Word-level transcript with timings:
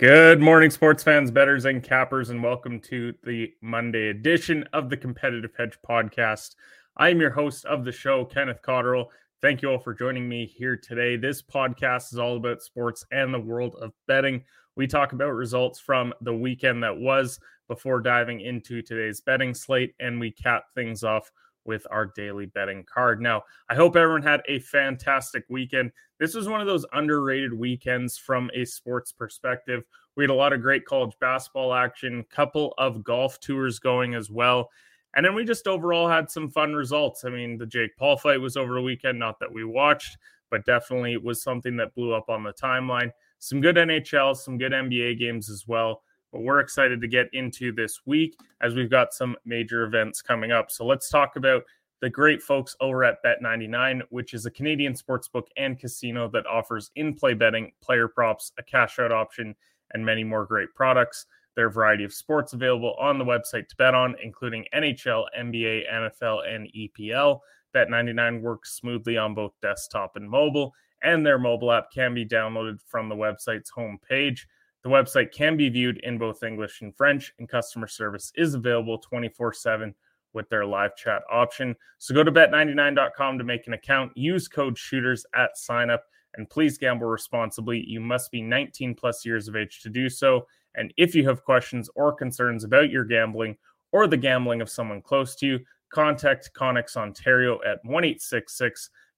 Good 0.00 0.40
morning, 0.40 0.70
sports 0.70 1.02
fans, 1.02 1.30
betters, 1.30 1.66
and 1.66 1.82
cappers, 1.82 2.30
and 2.30 2.42
welcome 2.42 2.80
to 2.88 3.12
the 3.22 3.52
Monday 3.60 4.08
edition 4.08 4.64
of 4.72 4.88
the 4.88 4.96
Competitive 4.96 5.50
Hedge 5.58 5.76
podcast. 5.86 6.54
I 6.96 7.10
am 7.10 7.20
your 7.20 7.28
host 7.28 7.66
of 7.66 7.84
the 7.84 7.92
show, 7.92 8.24
Kenneth 8.24 8.62
Cotterill. 8.62 9.08
Thank 9.42 9.60
you 9.60 9.68
all 9.70 9.78
for 9.78 9.92
joining 9.92 10.26
me 10.26 10.46
here 10.46 10.74
today. 10.74 11.16
This 11.16 11.42
podcast 11.42 12.14
is 12.14 12.18
all 12.18 12.38
about 12.38 12.62
sports 12.62 13.04
and 13.12 13.34
the 13.34 13.40
world 13.40 13.76
of 13.78 13.92
betting. 14.08 14.42
We 14.74 14.86
talk 14.86 15.12
about 15.12 15.34
results 15.34 15.78
from 15.78 16.14
the 16.22 16.32
weekend 16.34 16.82
that 16.82 16.96
was 16.96 17.38
before 17.68 18.00
diving 18.00 18.40
into 18.40 18.80
today's 18.80 19.20
betting 19.20 19.52
slate, 19.52 19.94
and 20.00 20.18
we 20.18 20.30
cap 20.30 20.72
things 20.74 21.04
off 21.04 21.30
with 21.64 21.86
our 21.90 22.06
daily 22.06 22.46
betting 22.46 22.84
card. 22.84 23.20
Now, 23.20 23.42
I 23.68 23.74
hope 23.74 23.96
everyone 23.96 24.22
had 24.22 24.42
a 24.48 24.58
fantastic 24.60 25.44
weekend. 25.48 25.92
This 26.18 26.34
was 26.34 26.48
one 26.48 26.60
of 26.60 26.66
those 26.66 26.86
underrated 26.92 27.52
weekends 27.52 28.18
from 28.18 28.50
a 28.54 28.64
sports 28.64 29.12
perspective. 29.12 29.84
We 30.16 30.24
had 30.24 30.30
a 30.30 30.34
lot 30.34 30.52
of 30.52 30.62
great 30.62 30.84
college 30.84 31.14
basketball 31.20 31.72
action, 31.72 32.24
couple 32.30 32.74
of 32.78 33.04
golf 33.04 33.40
tours 33.40 33.78
going 33.78 34.14
as 34.14 34.30
well. 34.30 34.70
And 35.14 35.26
then 35.26 35.34
we 35.34 35.44
just 35.44 35.66
overall 35.66 36.08
had 36.08 36.30
some 36.30 36.48
fun 36.48 36.74
results. 36.74 37.24
I 37.24 37.30
mean, 37.30 37.58
the 37.58 37.66
Jake 37.66 37.96
Paul 37.96 38.16
fight 38.16 38.40
was 38.40 38.56
over 38.56 38.74
the 38.74 38.82
weekend, 38.82 39.18
not 39.18 39.40
that 39.40 39.52
we 39.52 39.64
watched, 39.64 40.18
but 40.50 40.64
definitely 40.64 41.16
was 41.16 41.42
something 41.42 41.76
that 41.76 41.94
blew 41.94 42.14
up 42.14 42.28
on 42.28 42.44
the 42.44 42.52
timeline. 42.52 43.10
Some 43.38 43.60
good 43.60 43.76
NHL, 43.76 44.36
some 44.36 44.58
good 44.58 44.72
NBA 44.72 45.18
games 45.18 45.50
as 45.50 45.66
well. 45.66 46.02
But 46.32 46.42
we're 46.42 46.60
excited 46.60 47.00
to 47.00 47.08
get 47.08 47.28
into 47.32 47.72
this 47.72 48.00
week 48.06 48.38
as 48.60 48.74
we've 48.74 48.90
got 48.90 49.12
some 49.12 49.36
major 49.44 49.84
events 49.84 50.22
coming 50.22 50.52
up. 50.52 50.70
So 50.70 50.86
let's 50.86 51.08
talk 51.08 51.36
about 51.36 51.62
the 52.00 52.10
great 52.10 52.42
folks 52.42 52.76
over 52.80 53.04
at 53.04 53.22
Bet99, 53.24 54.02
which 54.10 54.32
is 54.32 54.46
a 54.46 54.50
Canadian 54.50 54.94
sportsbook 54.94 55.44
and 55.56 55.78
casino 55.78 56.28
that 56.28 56.46
offers 56.46 56.90
in 56.96 57.14
play 57.14 57.34
betting, 57.34 57.72
player 57.82 58.08
props, 58.08 58.52
a 58.58 58.62
cash 58.62 58.98
out 58.98 59.12
option, 59.12 59.54
and 59.92 60.04
many 60.04 60.24
more 60.24 60.46
great 60.46 60.72
products. 60.74 61.26
There 61.56 61.66
are 61.66 61.68
a 61.68 61.72
variety 61.72 62.04
of 62.04 62.14
sports 62.14 62.52
available 62.52 62.94
on 62.98 63.18
the 63.18 63.24
website 63.24 63.68
to 63.68 63.76
bet 63.76 63.94
on, 63.94 64.14
including 64.22 64.64
NHL, 64.74 65.24
NBA, 65.38 65.82
NFL, 65.92 66.48
and 66.48 66.68
EPL. 66.74 67.40
Bet99 67.74 68.40
works 68.40 68.72
smoothly 68.72 69.16
on 69.16 69.34
both 69.34 69.52
desktop 69.60 70.16
and 70.16 70.28
mobile, 70.28 70.72
and 71.02 71.24
their 71.24 71.38
mobile 71.38 71.72
app 71.72 71.90
can 71.92 72.14
be 72.14 72.24
downloaded 72.24 72.78
from 72.86 73.08
the 73.08 73.14
website's 73.14 73.70
homepage. 73.70 74.40
The 74.82 74.88
website 74.88 75.32
can 75.32 75.56
be 75.56 75.68
viewed 75.68 75.98
in 75.98 76.16
both 76.16 76.42
English 76.42 76.80
and 76.80 76.96
French, 76.96 77.34
and 77.38 77.48
customer 77.48 77.86
service 77.86 78.32
is 78.36 78.54
available 78.54 78.98
24 78.98 79.52
7 79.52 79.94
with 80.32 80.48
their 80.48 80.64
live 80.64 80.96
chat 80.96 81.22
option. 81.30 81.74
So 81.98 82.14
go 82.14 82.24
to 82.24 82.32
bet99.com 82.32 83.38
to 83.38 83.44
make 83.44 83.66
an 83.66 83.74
account. 83.74 84.16
Use 84.16 84.48
code 84.48 84.78
shooters 84.78 85.26
at 85.34 85.50
signup, 85.56 86.00
and 86.34 86.48
please 86.48 86.78
gamble 86.78 87.08
responsibly. 87.08 87.84
You 87.86 88.00
must 88.00 88.30
be 88.30 88.40
19 88.40 88.94
plus 88.94 89.26
years 89.26 89.48
of 89.48 89.56
age 89.56 89.80
to 89.82 89.90
do 89.90 90.08
so. 90.08 90.46
And 90.76 90.94
if 90.96 91.14
you 91.14 91.26
have 91.28 91.44
questions 91.44 91.90
or 91.94 92.12
concerns 92.12 92.64
about 92.64 92.90
your 92.90 93.04
gambling 93.04 93.56
or 93.92 94.06
the 94.06 94.16
gambling 94.16 94.60
of 94.60 94.70
someone 94.70 95.02
close 95.02 95.34
to 95.36 95.46
you, 95.46 95.60
contact 95.92 96.50
Connex 96.54 96.96
Ontario 96.96 97.58
at 97.66 97.84
1 97.84 98.14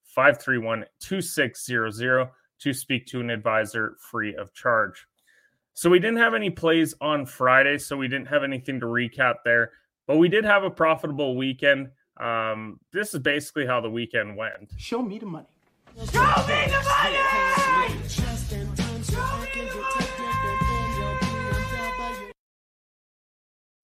531 0.04 0.84
2600 1.00 2.28
to 2.58 2.72
speak 2.72 3.06
to 3.06 3.20
an 3.20 3.30
advisor 3.30 3.96
free 4.00 4.34
of 4.34 4.52
charge. 4.54 5.06
So 5.74 5.88
we 5.90 5.98
didn't 5.98 6.18
have 6.18 6.34
any 6.34 6.50
plays 6.50 6.94
on 7.00 7.26
Friday, 7.26 7.78
so 7.78 7.96
we 7.96 8.08
didn't 8.08 8.28
have 8.28 8.44
anything 8.44 8.78
to 8.80 8.86
recap 8.86 9.36
there, 9.44 9.72
but 10.06 10.18
we 10.18 10.28
did 10.28 10.44
have 10.44 10.64
a 10.64 10.70
profitable 10.70 11.36
weekend. 11.36 11.90
Um, 12.18 12.78
this 12.92 13.14
is 13.14 13.20
basically 13.20 13.66
how 13.66 13.80
the 13.80 13.90
weekend 13.90 14.36
went. 14.36 14.72
Show 14.76 15.02
me 15.02 15.18
the 15.18 15.26
money. 15.26 15.46
Show 15.96 16.02
me 16.02 16.12
the 16.12 16.82
money! 16.84 17.32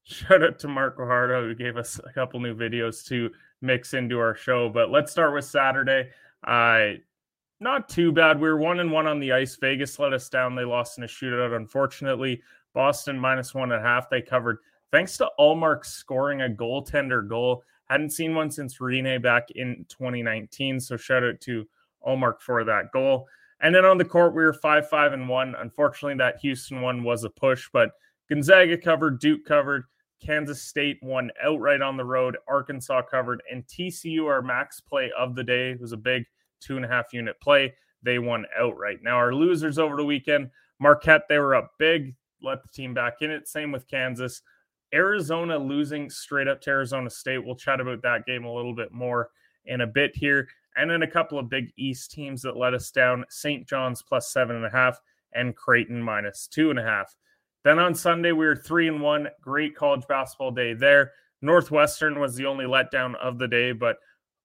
Shout 0.05 0.43
out 0.43 0.59
to 0.59 0.69
Mark 0.69 0.99
Guajardo 0.99 1.47
who 1.47 1.55
gave 1.55 1.77
us 1.77 2.01
a 2.05 2.13
couple 2.13 2.41
new 2.41 2.55
videos 2.55 3.07
to 3.07 3.31
mix 3.63 3.95
into 3.95 4.19
our 4.19 4.35
show. 4.35 4.69
But 4.69 4.91
let's 4.91 5.13
start 5.13 5.33
with 5.33 5.45
Saturday. 5.45 6.11
Uh, 6.47 6.99
not 7.61 7.89
too 7.89 8.13
bad. 8.13 8.41
We 8.41 8.49
were 8.49 8.59
one 8.59 8.81
and 8.81 8.93
one 8.93 9.07
on 9.07 9.21
the 9.21 9.33
ice. 9.33 9.57
Vegas 9.57 9.99
let 9.99 10.13
us 10.13 10.29
down. 10.29 10.55
They 10.55 10.65
lost 10.65 10.99
in 10.99 11.05
a 11.05 11.09
shootout, 11.09 11.57
unfortunately. 11.57 12.43
Boston 12.75 13.19
minus 13.19 13.55
one 13.55 13.73
and 13.73 13.81
a 13.81 13.87
half. 13.87 14.09
They 14.09 14.23
covered 14.23 14.59
thanks 14.93 15.17
to 15.19 15.31
Ullmark 15.39 15.85
scoring 15.85 16.43
a 16.43 16.49
goaltender 16.49 17.27
goal. 17.27 17.65
Hadn't 17.87 18.11
seen 18.11 18.35
one 18.35 18.51
since 18.51 18.79
Rinne 18.79 19.23
back 19.23 19.51
in 19.53 19.85
2019. 19.89 20.79
So 20.79 20.97
shout 20.97 21.25
out 21.25 21.41
to 21.43 21.67
Ullmark 22.07 22.41
for 22.41 22.65
that 22.65 22.93
goal. 22.93 23.27
And 23.61 23.75
then 23.75 23.85
on 23.85 23.99
the 23.99 24.05
court, 24.05 24.35
we 24.35 24.45
were 24.45 24.53
five, 24.53 24.89
five, 24.89 25.13
and 25.13 25.29
one. 25.29 25.55
Unfortunately, 25.59 26.17
that 26.19 26.39
Houston 26.41 26.81
one 26.81 27.03
was 27.03 27.25
a 27.25 27.31
push, 27.31 27.69
but 27.73 27.91
Gonzaga 28.29 28.77
covered, 28.77 29.19
Duke 29.19 29.45
covered, 29.45 29.85
Kansas 30.25 30.63
State 30.63 30.99
won 31.03 31.31
outright 31.43 31.81
on 31.81 31.97
the 31.97 32.05
road, 32.05 32.37
Arkansas 32.47 33.03
covered, 33.11 33.43
and 33.51 33.67
TCU, 33.67 34.27
our 34.27 34.43
max 34.43 34.81
play 34.81 35.11
of 35.19 35.35
the 35.35 35.43
day, 35.43 35.75
was 35.81 35.93
a 35.93 35.97
big 35.97 36.25
two 36.61 36.77
and 36.77 36.85
a 36.85 36.89
half 36.89 37.13
unit 37.13 37.41
play. 37.41 37.75
They 38.03 38.19
won 38.19 38.47
outright. 38.59 38.99
Now, 39.03 39.17
our 39.17 39.35
losers 39.35 39.79
over 39.79 39.97
the 39.97 40.05
weekend, 40.05 40.51
Marquette, 40.79 41.23
they 41.29 41.39
were 41.39 41.55
up 41.55 41.73
big, 41.79 42.15
let 42.43 42.63
the 42.63 42.69
team 42.69 42.95
back 42.95 43.23
in 43.23 43.31
it. 43.31 43.49
Same 43.49 43.73
with 43.73 43.89
Kansas. 43.89 44.43
Arizona 44.95 45.59
losing 45.59 46.09
straight 46.09 46.49
up 46.49 46.61
to 46.63 46.71
Arizona 46.71 47.11
State. 47.11 47.45
We'll 47.45 47.57
chat 47.57 47.81
about 47.81 48.03
that 48.03 48.27
game 48.27 48.45
a 48.45 48.55
little 48.55 48.75
bit 48.75 48.93
more 48.93 49.31
in 49.67 49.83
a 49.83 49.87
bit 49.87 50.13
here. 50.15 50.49
And 50.77 50.91
then 50.91 51.03
a 51.03 51.11
couple 51.11 51.39
of 51.39 51.51
big 51.51 51.73
East 51.77 52.13
teams 52.13 52.41
that 52.43 52.57
let 52.57 52.73
us 52.73 52.91
down 52.91 53.25
St. 53.29 53.67
John's 53.69 54.01
plus 54.01 54.33
seven 54.33 54.57
and 54.57 54.65
a 54.65 54.71
half 54.71 55.01
and 55.35 55.55
Creighton 55.55 56.03
minus 56.03 56.47
two 56.47 56.71
and 56.71 56.79
a 56.79 56.85
half. 56.85 57.15
Then 57.65 57.79
on 57.79 57.95
Sunday, 57.95 58.33
we 58.33 58.47
were 58.47 58.57
three 58.57 58.89
and 58.89 59.01
one. 59.01 59.29
Great 59.43 59.75
college 59.75 60.07
basketball 60.09 60.53
day 60.53 60.75
there. 60.75 61.13
Northwestern 61.43 62.19
was 62.19 62.35
the 62.35 62.47
only 62.47 62.65
letdown 62.65 63.15
of 63.17 63.39
the 63.39 63.49
day, 63.49 63.73
but 63.73 63.97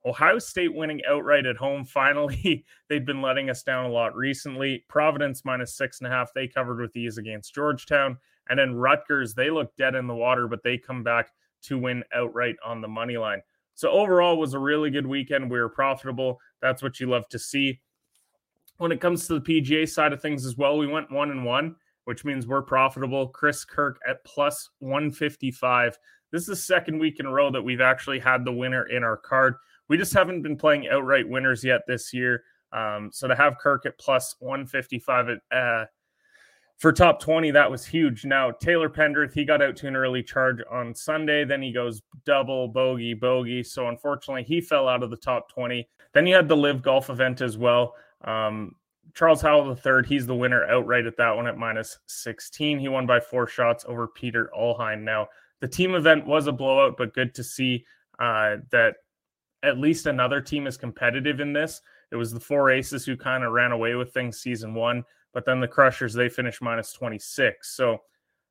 Ohio 0.06 0.38
State 0.38 0.74
winning 0.74 1.02
outright 1.08 1.46
at 1.46 1.56
home. 1.56 1.86
Finally, 1.86 2.66
they've 2.90 3.06
been 3.06 3.22
letting 3.22 3.50
us 3.50 3.64
down 3.64 3.86
a 3.86 3.92
lot 3.92 4.16
recently. 4.16 4.84
Providence 4.90 5.46
minus 5.46 5.76
six 5.76 6.00
and 6.00 6.08
a 6.08 6.10
half. 6.10 6.34
They 6.34 6.48
covered 6.48 6.80
with 6.80 6.96
ease 6.96 7.18
against 7.18 7.56
Georgetown. 7.56 8.18
And 8.50 8.60
then 8.60 8.76
Rutgers, 8.76 9.34
they 9.34 9.50
look 9.50 9.76
dead 9.78 9.96
in 9.96 10.08
the 10.08 10.16
water, 10.16 10.48
but 10.48 10.64
they 10.64 10.78
come 10.78 11.04
back 11.04 11.30
to 11.64 11.78
win 11.78 12.04
outright 12.14 12.56
on 12.66 12.82
the 12.82 12.88
money 12.88 13.18
line. 13.18 13.42
So 13.76 13.90
overall 13.90 14.38
was 14.38 14.54
a 14.54 14.60
really 14.60 14.90
good 14.90 15.08
weekend. 15.08 15.50
We 15.50 15.60
were 15.60 15.70
profitable. 15.70 16.40
That's 16.62 16.84
what 16.84 17.00
you 17.00 17.10
love 17.10 17.28
to 17.30 17.40
see. 17.40 17.82
When 18.78 18.92
it 18.92 19.02
comes 19.02 19.28
to 19.28 19.40
the 19.40 19.42
PGA 19.42 19.88
side 19.88 20.14
of 20.14 20.22
things 20.22 20.46
as 20.46 20.58
well, 20.58 20.78
we 20.78 20.88
went 20.88 21.12
one 21.12 21.32
and 21.32 21.46
one, 21.46 21.76
which 22.06 22.26
means 22.26 22.46
we're 22.46 22.62
profitable. 22.62 23.30
Chris 23.30 23.64
Kirk 23.64 24.00
at 24.08 24.24
plus 24.26 24.70
155. 24.80 25.98
This 26.32 26.42
is 26.42 26.48
the 26.48 26.56
second 26.56 27.00
week 27.00 27.20
in 27.20 27.26
a 27.26 27.32
row 27.32 27.52
that 27.52 27.62
we've 27.62 27.82
actually 27.82 28.20
had 28.20 28.44
the 28.44 28.52
winner 28.52 28.88
in 28.90 29.04
our 29.04 29.18
card. 29.18 29.56
We 29.90 29.98
just 29.98 30.14
haven't 30.14 30.42
been 30.42 30.58
playing 30.58 30.88
outright 30.88 31.28
winners 31.28 31.64
yet 31.64 31.82
this 31.88 32.14
year. 32.14 32.44
Um, 32.72 33.10
so 33.14 33.28
to 33.28 33.36
have 33.36 33.58
Kirk 33.60 33.86
at 33.86 33.98
plus 34.00 34.36
155 34.40 35.30
at, 35.30 35.56
uh, 35.56 35.86
for 36.78 36.92
top 36.92 37.20
20, 37.20 37.52
that 37.52 37.70
was 37.70 37.86
huge. 37.86 38.26
Now, 38.26 38.52
Taylor 38.52 38.90
Pendrith, 38.90 39.34
he 39.34 39.46
got 39.46 39.62
out 39.62 39.76
to 39.78 39.88
an 39.88 39.96
early 39.96 40.24
charge 40.24 40.60
on 40.72 40.96
Sunday. 40.96 41.46
Then 41.46 41.62
he 41.62 41.72
goes 41.72 42.02
double, 42.26 42.68
bogey, 42.68 43.14
bogey. 43.14 43.64
So 43.64 43.88
unfortunately, 43.90 44.44
he 44.44 44.60
fell 44.60 44.88
out 44.88 45.04
of 45.04 45.12
the 45.12 45.18
top 45.18 45.50
20. 45.50 45.88
Then 46.14 46.28
you 46.28 46.36
had 46.36 46.48
the 46.48 46.58
live 46.58 46.82
golf 46.82 47.10
event 47.10 47.42
as 47.42 47.58
well. 47.58 47.96
Um, 48.24 48.76
Charles 49.14 49.42
Howell 49.42 49.78
III, 49.86 50.08
he's 50.08 50.26
the 50.26 50.36
winner 50.36 50.66
outright 50.66 51.06
at 51.06 51.18
that 51.18 51.36
one 51.36 51.48
at 51.48 51.58
minus 51.58 52.00
16. 52.08 52.80
He 52.80 52.88
won 52.88 53.06
by 53.06 53.20
four 53.20 53.48
shots 53.48 53.86
over 53.88 54.08
Peter 54.08 54.50
Uihlein. 54.58 55.02
Now, 55.02 55.28
the 55.60 55.68
team 55.68 55.94
event 55.94 56.26
was 56.26 56.48
a 56.48 56.52
blowout, 56.52 56.98
but 56.98 57.14
good 57.14 57.36
to 57.36 57.44
see 57.44 57.86
uh, 58.20 58.58
that 58.72 58.96
at 59.64 59.80
least 59.80 60.06
another 60.06 60.42
team 60.42 60.68
is 60.68 60.78
competitive 60.78 61.40
in 61.40 61.54
this. 61.54 61.82
It 62.12 62.16
was 62.16 62.32
the 62.32 62.40
four 62.40 62.70
aces 62.70 63.06
who 63.06 63.18
kind 63.18 63.44
of 63.44 63.54
ran 63.54 63.72
away 63.72 63.96
with 63.96 64.14
things 64.14 64.40
season 64.40 64.74
one, 64.74 65.04
but 65.34 65.46
then 65.46 65.60
the 65.60 65.68
Crushers, 65.68 66.14
they 66.14 66.30
finished 66.30 66.62
minus 66.62 66.94
26. 66.94 67.76
So 67.76 68.02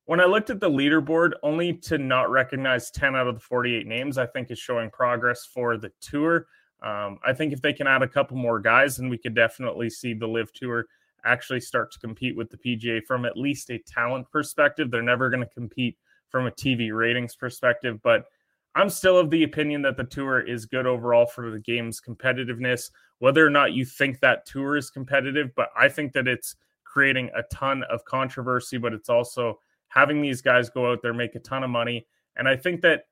when 0.07 0.21
I 0.21 0.25
looked 0.25 0.51
at 0.51 0.59
the 0.59 0.71
leaderboard, 0.71 1.33
only 1.43 1.75
to 1.75 1.99
not 1.99 2.31
recognize 2.31 2.91
10 2.91 3.15
out 3.15 3.29
of 3.29 3.35
the 3.35 3.41
48 3.41 3.87
names, 3.87 4.19
I 4.19 4.27
think 4.27 4.51
is 4.51 4.59
showing 4.59 4.91
progress 4.91 5.47
for 5.47 5.77
the 5.77 5.93
tour. 6.01 6.47
Um, 6.83 7.19
I 7.25 7.33
think 7.33 7.53
if 7.53 7.63
they 7.63 7.73
can 7.73 7.87
add 7.87 8.03
a 8.03 8.09
couple 8.09 8.37
more 8.37 8.59
guys, 8.59 8.97
then 8.97 9.09
we 9.09 9.19
could 9.19 9.35
definitely 9.35 9.89
see 9.89 10.15
the 10.15 10.27
live 10.27 10.53
Tour 10.53 10.87
actually 11.25 11.61
start 11.61 11.93
to 11.93 12.01
compete 12.01 12.37
with 12.37 12.51
the 12.51 12.57
PGA 12.57 13.05
from 13.07 13.25
at 13.25 13.37
least 13.37 13.71
a 13.71 13.79
talent 13.79 14.29
perspective. 14.33 14.91
They're 14.91 15.03
never 15.03 15.31
going 15.31 15.47
to 15.47 15.55
compete 15.55 15.97
from 16.29 16.47
a 16.47 16.51
TV 16.51 16.93
ratings 16.93 17.37
perspective, 17.37 18.01
but 18.03 18.25
I'm 18.75 18.89
still 18.89 19.19
of 19.19 19.31
the 19.31 19.43
opinion 19.43 19.83
that 19.83 19.97
the 19.97 20.05
tour 20.05 20.41
is 20.41 20.67
good 20.67 20.87
overall 20.87 21.27
for 21.27 21.51
the 21.51 21.59
game's 21.59 22.01
competitiveness. 22.01 22.91
Whether 23.19 23.47
or 23.47 23.51
not 23.51 23.73
you 23.73 23.85
think 23.85 24.21
that 24.21 24.47
tour 24.47 24.77
is 24.77 24.91
competitive, 24.91 25.51
but 25.55 25.69
I 25.77 25.89
think 25.89 26.13
that 26.15 26.27
it's 26.27 26.57
creating 26.85 27.31
a 27.37 27.43
ton 27.55 27.83
of 27.85 28.05
controversy, 28.05 28.79
but 28.79 28.93
it's 28.93 29.09
also 29.09 29.59
having 29.89 30.23
these 30.23 30.41
guys 30.41 30.71
go 30.71 30.91
out 30.91 31.03
there, 31.03 31.13
make 31.13 31.35
a 31.35 31.41
ton 31.41 31.63
of 31.63 31.71
money. 31.71 32.07
And 32.37 32.49
I 32.49 32.57
think 32.57 32.81
that 32.81 33.05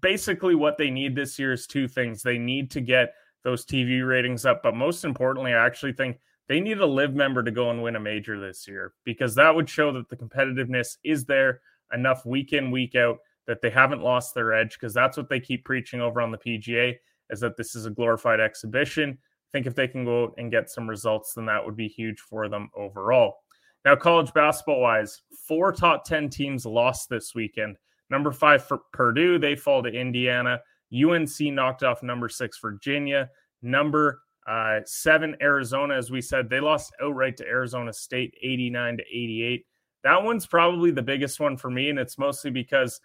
basically 0.00 0.54
what 0.54 0.78
they 0.78 0.90
need 0.90 1.14
this 1.14 1.38
year 1.38 1.52
is 1.52 1.66
two 1.66 1.88
things. 1.88 2.22
They 2.22 2.38
need 2.38 2.70
to 2.72 2.80
get 2.80 3.14
those 3.44 3.64
TV 3.64 4.06
ratings 4.06 4.44
up, 4.44 4.62
but 4.62 4.74
most 4.74 5.04
importantly, 5.04 5.52
I 5.52 5.64
actually 5.64 5.92
think 5.92 6.18
they 6.48 6.60
need 6.60 6.78
a 6.78 6.86
live 6.86 7.14
member 7.14 7.42
to 7.42 7.50
go 7.50 7.70
and 7.70 7.82
win 7.82 7.96
a 7.96 8.00
major 8.00 8.40
this 8.40 8.66
year 8.66 8.94
because 9.04 9.34
that 9.34 9.54
would 9.54 9.68
show 9.68 9.92
that 9.92 10.08
the 10.08 10.16
competitiveness 10.16 10.96
is 11.04 11.24
there 11.24 11.60
enough 11.92 12.24
week 12.24 12.52
in, 12.52 12.70
week 12.70 12.94
out 12.94 13.18
that 13.46 13.60
they 13.62 13.70
haven't 13.70 14.02
lost 14.02 14.34
their 14.34 14.52
edge 14.52 14.74
because 14.74 14.94
that's 14.94 15.16
what 15.16 15.28
they 15.28 15.40
keep 15.40 15.64
preaching 15.64 16.00
over 16.00 16.20
on 16.20 16.30
the 16.30 16.38
PGA 16.38 16.94
is 17.30 17.40
that 17.40 17.56
this 17.56 17.74
is 17.74 17.86
a 17.86 17.90
glorified 17.90 18.40
exhibition. 18.40 19.10
I 19.10 19.48
think 19.52 19.66
if 19.66 19.74
they 19.74 19.88
can 19.88 20.04
go 20.04 20.24
out 20.24 20.34
and 20.38 20.50
get 20.50 20.70
some 20.70 20.88
results, 20.88 21.34
then 21.34 21.46
that 21.46 21.64
would 21.64 21.76
be 21.76 21.88
huge 21.88 22.20
for 22.20 22.48
them 22.48 22.68
overall. 22.76 23.38
Now, 23.84 23.94
college 23.94 24.32
basketball 24.32 24.80
wise, 24.80 25.22
four 25.46 25.72
top 25.72 26.04
10 26.04 26.28
teams 26.28 26.66
lost 26.66 27.08
this 27.08 27.34
weekend. 27.34 27.76
Number 28.10 28.32
five 28.32 28.64
for 28.64 28.80
Purdue, 28.92 29.38
they 29.38 29.54
fall 29.54 29.82
to 29.82 29.88
Indiana. 29.88 30.60
UNC 30.92 31.40
knocked 31.40 31.82
off 31.82 32.02
number 32.02 32.28
six, 32.28 32.58
Virginia. 32.60 33.30
Number 33.62 34.20
uh, 34.46 34.80
seven, 34.84 35.36
Arizona, 35.40 35.94
as 35.94 36.10
we 36.10 36.20
said, 36.20 36.48
they 36.48 36.60
lost 36.60 36.92
outright 37.02 37.36
to 37.36 37.46
Arizona 37.46 37.92
State, 37.92 38.34
89 38.42 38.98
to 38.98 39.02
88. 39.02 39.66
That 40.04 40.22
one's 40.22 40.46
probably 40.46 40.92
the 40.92 41.02
biggest 41.02 41.40
one 41.40 41.56
for 41.56 41.70
me, 41.70 41.90
and 41.90 41.98
it's 41.98 42.18
mostly 42.18 42.50
because 42.50 43.00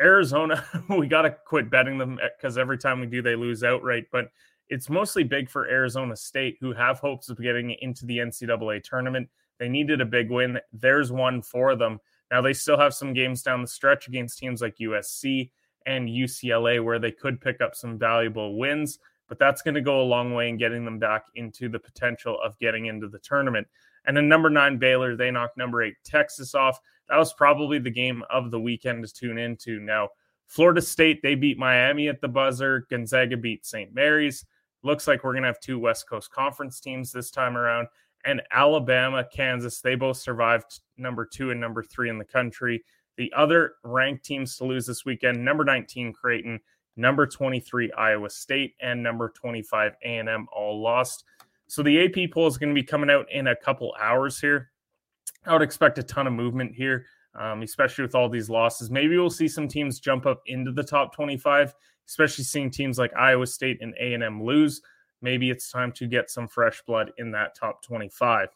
Arizona, 0.00 0.64
we 0.88 1.06
got 1.06 1.22
to 1.22 1.36
quit 1.46 1.70
betting 1.70 1.98
them 1.98 2.18
eh, 2.22 2.28
because 2.36 2.58
every 2.58 2.78
time 2.78 3.00
we 3.00 3.06
do, 3.06 3.22
they 3.22 3.36
lose 3.36 3.64
outright. 3.64 4.06
But 4.10 4.30
it's 4.68 4.88
mostly 4.88 5.24
big 5.24 5.48
for 5.48 5.68
Arizona 5.68 6.16
State, 6.16 6.56
who 6.60 6.72
have 6.72 6.98
hopes 6.98 7.28
of 7.28 7.40
getting 7.40 7.76
into 7.80 8.06
the 8.06 8.18
NCAA 8.18 8.82
tournament. 8.82 9.28
They 9.58 9.68
needed 9.68 10.00
a 10.00 10.06
big 10.06 10.30
win. 10.30 10.58
There's 10.72 11.12
one 11.12 11.42
for 11.42 11.76
them. 11.76 12.00
Now, 12.30 12.40
they 12.40 12.52
still 12.52 12.78
have 12.78 12.94
some 12.94 13.12
games 13.12 13.42
down 13.42 13.62
the 13.62 13.68
stretch 13.68 14.08
against 14.08 14.38
teams 14.38 14.62
like 14.62 14.76
USC 14.78 15.50
and 15.86 16.08
UCLA 16.08 16.82
where 16.82 16.98
they 16.98 17.10
could 17.10 17.40
pick 17.40 17.60
up 17.60 17.74
some 17.74 17.98
valuable 17.98 18.58
wins, 18.58 18.98
but 19.28 19.38
that's 19.38 19.62
going 19.62 19.74
to 19.74 19.80
go 19.80 20.00
a 20.00 20.02
long 20.02 20.34
way 20.34 20.48
in 20.48 20.56
getting 20.56 20.84
them 20.84 20.98
back 20.98 21.26
into 21.34 21.68
the 21.68 21.78
potential 21.78 22.38
of 22.42 22.58
getting 22.58 22.86
into 22.86 23.08
the 23.08 23.18
tournament. 23.18 23.66
And 24.06 24.16
then 24.16 24.28
number 24.28 24.50
nine, 24.50 24.78
Baylor, 24.78 25.16
they 25.16 25.30
knocked 25.30 25.56
number 25.56 25.82
eight, 25.82 25.94
Texas 26.04 26.54
off. 26.54 26.80
That 27.08 27.18
was 27.18 27.34
probably 27.34 27.78
the 27.78 27.90
game 27.90 28.22
of 28.30 28.50
the 28.50 28.60
weekend 28.60 29.06
to 29.06 29.12
tune 29.12 29.38
into. 29.38 29.80
Now, 29.80 30.08
Florida 30.46 30.80
State, 30.80 31.20
they 31.22 31.34
beat 31.34 31.58
Miami 31.58 32.08
at 32.08 32.20
the 32.20 32.28
buzzer. 32.28 32.86
Gonzaga 32.90 33.36
beat 33.36 33.66
St. 33.66 33.94
Mary's. 33.94 34.44
Looks 34.82 35.08
like 35.08 35.24
we're 35.24 35.32
going 35.32 35.42
to 35.42 35.48
have 35.48 35.60
two 35.60 35.78
West 35.78 36.08
Coast 36.08 36.30
Conference 36.30 36.80
teams 36.80 37.10
this 37.10 37.30
time 37.30 37.56
around. 37.56 37.88
And 38.24 38.42
Alabama, 38.50 39.24
Kansas, 39.24 39.80
they 39.80 39.94
both 39.94 40.16
survived 40.16 40.80
number 40.96 41.26
two 41.26 41.50
and 41.50 41.60
number 41.60 41.82
three 41.82 42.08
in 42.08 42.18
the 42.18 42.24
country. 42.24 42.84
The 43.16 43.32
other 43.36 43.74
ranked 43.84 44.24
teams 44.24 44.56
to 44.56 44.64
lose 44.64 44.86
this 44.86 45.04
weekend, 45.04 45.44
number 45.44 45.64
19 45.64 46.12
Creighton, 46.12 46.60
number 46.96 47.26
23 47.26 47.92
Iowa 47.92 48.30
State, 48.30 48.74
and 48.80 49.02
number 49.02 49.28
25 49.28 49.92
A&M 50.04 50.46
all 50.52 50.80
lost. 50.80 51.24
So 51.66 51.82
the 51.82 52.04
AP 52.04 52.30
poll 52.30 52.46
is 52.46 52.58
going 52.58 52.74
to 52.74 52.80
be 52.80 52.86
coming 52.86 53.10
out 53.10 53.26
in 53.30 53.48
a 53.48 53.56
couple 53.56 53.94
hours 54.00 54.40
here. 54.40 54.70
I 55.46 55.52
would 55.52 55.62
expect 55.62 55.98
a 55.98 56.02
ton 56.02 56.26
of 56.26 56.32
movement 56.32 56.74
here, 56.74 57.06
um, 57.38 57.62
especially 57.62 58.02
with 58.02 58.14
all 58.14 58.28
these 58.28 58.48
losses. 58.48 58.90
Maybe 58.90 59.16
we'll 59.18 59.30
see 59.30 59.48
some 59.48 59.68
teams 59.68 60.00
jump 60.00 60.26
up 60.26 60.42
into 60.46 60.72
the 60.72 60.82
top 60.82 61.14
25, 61.14 61.74
especially 62.08 62.44
seeing 62.44 62.70
teams 62.70 62.98
like 62.98 63.14
Iowa 63.16 63.46
State 63.46 63.78
and 63.80 63.94
A&M 64.00 64.42
lose. 64.42 64.80
Maybe 65.20 65.50
it's 65.50 65.70
time 65.70 65.92
to 65.92 66.06
get 66.06 66.30
some 66.30 66.48
fresh 66.48 66.82
blood 66.82 67.12
in 67.18 67.30
that 67.32 67.54
top 67.54 67.82
25. 67.82 68.48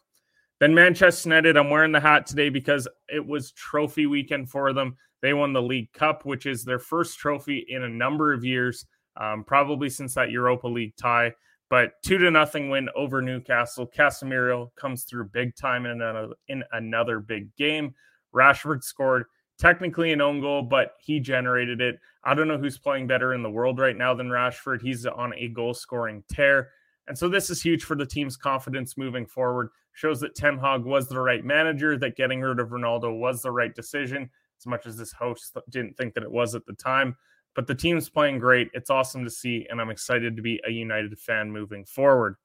Then 0.59 0.73
Manchester 0.73 1.29
United, 1.29 1.57
I'm 1.57 1.69
wearing 1.69 1.91
the 1.91 1.99
hat 1.99 2.25
today 2.25 2.49
because 2.49 2.87
it 3.07 3.25
was 3.25 3.51
trophy 3.51 4.07
weekend 4.07 4.49
for 4.49 4.73
them. 4.73 4.97
They 5.21 5.33
won 5.33 5.53
the 5.53 5.61
League 5.61 5.91
Cup, 5.93 6.25
which 6.25 6.45
is 6.45 6.63
their 6.63 6.79
first 6.79 7.17
trophy 7.17 7.65
in 7.69 7.83
a 7.83 7.89
number 7.89 8.33
of 8.33 8.43
years, 8.43 8.85
um, 9.17 9.43
probably 9.43 9.89
since 9.89 10.13
that 10.15 10.31
Europa 10.31 10.67
League 10.67 10.95
tie. 10.97 11.33
But 11.69 12.01
two 12.03 12.17
to 12.17 12.31
nothing 12.31 12.69
win 12.69 12.89
over 12.95 13.21
Newcastle. 13.21 13.87
Casemiro 13.87 14.69
comes 14.75 15.03
through 15.03 15.29
big 15.29 15.55
time 15.55 15.85
in 15.85 16.01
another 16.01 16.33
in 16.47 16.63
another 16.71 17.19
big 17.19 17.55
game. 17.55 17.93
Rashford 18.33 18.83
scored 18.83 19.25
technically 19.59 20.11
an 20.11 20.21
own 20.21 20.41
goal, 20.41 20.63
but 20.63 20.93
he 20.99 21.19
generated 21.19 21.81
it. 21.81 21.99
I 22.23 22.33
don't 22.33 22.47
know 22.47 22.57
who's 22.57 22.77
playing 22.77 23.07
better 23.07 23.33
in 23.33 23.43
the 23.43 23.49
world 23.49 23.77
right 23.77 23.97
now 23.97 24.13
than 24.13 24.29
Rashford. 24.29 24.81
He's 24.81 25.05
on 25.05 25.33
a 25.35 25.49
goal 25.49 25.73
scoring 25.73 26.23
tear. 26.31 26.69
And 27.07 27.17
so 27.17 27.27
this 27.27 27.49
is 27.49 27.61
huge 27.61 27.83
for 27.83 27.95
the 27.95 28.05
team's 28.05 28.37
confidence 28.37 28.97
moving 28.97 29.25
forward. 29.25 29.69
Shows 29.93 30.19
that 30.21 30.35
Ten 30.35 30.57
Hag 30.57 30.83
was 30.83 31.09
the 31.09 31.19
right 31.19 31.43
manager, 31.43 31.97
that 31.97 32.15
getting 32.15 32.41
rid 32.41 32.59
of 32.59 32.69
Ronaldo 32.69 33.19
was 33.19 33.41
the 33.41 33.51
right 33.51 33.73
decision, 33.75 34.29
as 34.59 34.65
much 34.65 34.85
as 34.85 34.95
this 34.95 35.11
host 35.11 35.57
didn't 35.69 35.97
think 35.97 36.13
that 36.13 36.23
it 36.23 36.31
was 36.31 36.55
at 36.55 36.65
the 36.65 36.73
time. 36.73 37.17
But 37.55 37.67
the 37.67 37.75
team's 37.75 38.09
playing 38.09 38.39
great. 38.39 38.69
It's 38.73 38.89
awesome 38.89 39.23
to 39.23 39.29
see, 39.29 39.67
and 39.69 39.81
I'm 39.81 39.89
excited 39.89 40.35
to 40.35 40.41
be 40.41 40.61
a 40.65 40.71
United 40.71 41.17
fan 41.19 41.51
moving 41.51 41.83
forward. 41.85 42.35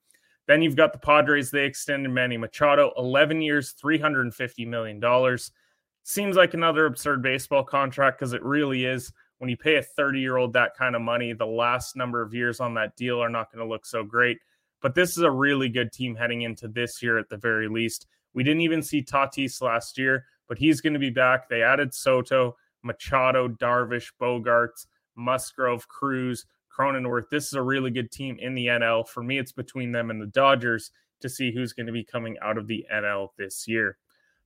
Then 0.46 0.62
you've 0.62 0.76
got 0.76 0.92
the 0.92 0.98
Padres. 0.98 1.50
They 1.50 1.64
extended 1.64 2.10
Manny 2.10 2.36
Machado 2.36 2.92
11 2.96 3.40
years, 3.40 3.74
$350 3.82 4.66
million. 4.66 5.38
Seems 6.02 6.36
like 6.36 6.54
another 6.54 6.86
absurd 6.86 7.22
baseball 7.22 7.64
contract 7.64 8.18
because 8.18 8.34
it 8.34 8.42
really 8.42 8.84
is. 8.84 9.12
When 9.38 9.50
you 9.50 9.56
pay 9.56 9.76
a 9.76 9.82
30 9.82 10.20
year 10.20 10.36
old 10.36 10.52
that 10.52 10.76
kind 10.76 10.94
of 10.94 11.02
money, 11.02 11.32
the 11.32 11.46
last 11.46 11.96
number 11.96 12.20
of 12.22 12.34
years 12.34 12.60
on 12.60 12.74
that 12.74 12.96
deal 12.96 13.20
are 13.22 13.28
not 13.28 13.50
going 13.50 13.64
to 13.64 13.70
look 13.70 13.86
so 13.86 14.02
great. 14.02 14.38
But 14.82 14.94
this 14.94 15.16
is 15.16 15.22
a 15.22 15.30
really 15.30 15.70
good 15.70 15.92
team 15.92 16.14
heading 16.14 16.42
into 16.42 16.68
this 16.68 17.02
year 17.02 17.18
at 17.18 17.30
the 17.30 17.38
very 17.38 17.68
least. 17.68 18.06
We 18.34 18.42
didn't 18.42 18.60
even 18.60 18.82
see 18.82 19.02
Tatis 19.02 19.62
last 19.62 19.96
year, 19.96 20.26
but 20.46 20.58
he's 20.58 20.82
going 20.82 20.92
to 20.92 20.98
be 20.98 21.10
back. 21.10 21.48
They 21.48 21.62
added 21.62 21.94
Soto, 21.94 22.56
Machado, 22.82 23.48
Darvish, 23.48 24.12
Bogaerts, 24.20 24.86
Musgrove, 25.16 25.88
Cruz, 25.88 26.46
Cronenworth. 26.76 27.30
This 27.30 27.46
is 27.46 27.54
a 27.54 27.62
really 27.62 27.90
good 27.90 28.10
team 28.10 28.38
in 28.40 28.54
the 28.54 28.66
NL. 28.66 29.06
For 29.06 29.22
me, 29.22 29.38
it's 29.38 29.52
between 29.52 29.92
them 29.92 30.10
and 30.10 30.20
the 30.20 30.26
Dodgers 30.26 30.90
to 31.20 31.28
see 31.28 31.52
who's 31.52 31.72
going 31.72 31.86
to 31.86 31.92
be 31.92 32.04
coming 32.04 32.36
out 32.42 32.58
of 32.58 32.66
the 32.66 32.84
NL 32.92 33.28
this 33.38 33.66
year. 33.68 33.98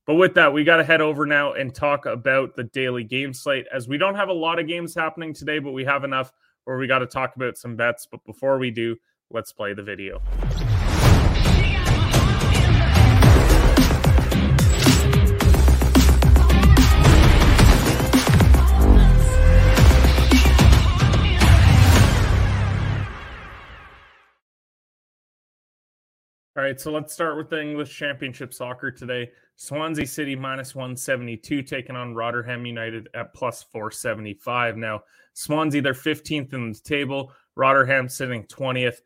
But 0.05 0.15
with 0.15 0.33
that, 0.35 0.53
we 0.53 0.63
got 0.63 0.77
to 0.77 0.83
head 0.83 1.01
over 1.01 1.25
now 1.25 1.53
and 1.53 1.73
talk 1.73 2.05
about 2.05 2.55
the 2.55 2.63
daily 2.63 3.03
game 3.03 3.33
slate 3.33 3.67
as 3.71 3.87
we 3.87 3.97
don't 3.97 4.15
have 4.15 4.29
a 4.29 4.33
lot 4.33 4.59
of 4.59 4.67
games 4.67 4.95
happening 4.95 5.33
today, 5.33 5.59
but 5.59 5.71
we 5.71 5.85
have 5.85 6.03
enough 6.03 6.31
where 6.63 6.77
we 6.77 6.87
got 6.87 6.99
to 6.99 7.05
talk 7.05 7.35
about 7.35 7.57
some 7.57 7.75
bets. 7.75 8.07
But 8.09 8.23
before 8.25 8.57
we 8.57 8.71
do, 8.71 8.95
Let's 9.31 9.51
play 9.51 9.73
the 9.73 9.83
video. 9.83 10.21
All 26.59 26.65
right, 26.65 26.81
so 26.81 26.91
let's 26.91 27.13
start 27.13 27.37
with 27.37 27.49
the 27.49 27.61
English 27.61 27.95
Championship 27.97 28.53
Soccer 28.53 28.91
today. 28.91 29.31
Swansea 29.55 30.05
City 30.05 30.35
minus 30.35 30.75
172 30.75 31.61
taking 31.63 31.95
on 31.95 32.13
Rotherham 32.13 32.65
United 32.65 33.07
at 33.13 33.33
plus 33.33 33.63
475. 33.63 34.75
Now, 34.75 35.03
Swansea, 35.31 35.81
they're 35.81 35.93
15th 35.93 36.53
in 36.53 36.73
the 36.73 36.79
table. 36.83 37.31
Rotherham 37.55 38.09
sitting 38.09 38.43
20th. 38.43 38.97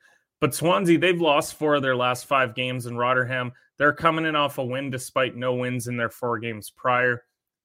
But 0.42 0.56
Swansea, 0.56 0.98
they've 0.98 1.22
lost 1.22 1.54
four 1.54 1.76
of 1.76 1.84
their 1.84 1.96
last 1.96 2.26
five 2.26 2.56
games 2.56 2.88
in 2.88 2.98
Rotherham. 2.98 3.52
They're 3.78 3.94
coming 3.94 4.26
in 4.26 4.36
off 4.36 4.58
a 4.58 4.66
win 4.66 4.90
despite 4.90 5.36
no 5.36 5.54
wins 5.54 5.86
in 5.88 5.96
their 5.96 6.10
four 6.10 6.40
games 6.40 6.72
prior. 6.72 7.24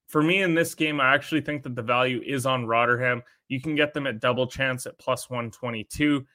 For 0.09 0.23
me 0.23 0.43
in 0.43 0.55
this 0.55 0.75
game, 0.75 1.01
I 1.01 1.15
actually 1.15 1.41
think 1.41 1.63
that 1.63 1.75
the 1.75 1.81
value 1.81 2.21
is 2.27 2.45
on 2.45 2.67
Rotherham. 2.67 3.23
You 3.49 3.59
can 3.59 3.75
get 3.75 3.95
them 3.95 4.07
at 4.07 4.21
double 4.21 4.49
chance 4.49 4.85
at 4.85 4.99
plus 4.99 5.31
122. 5.31 6.27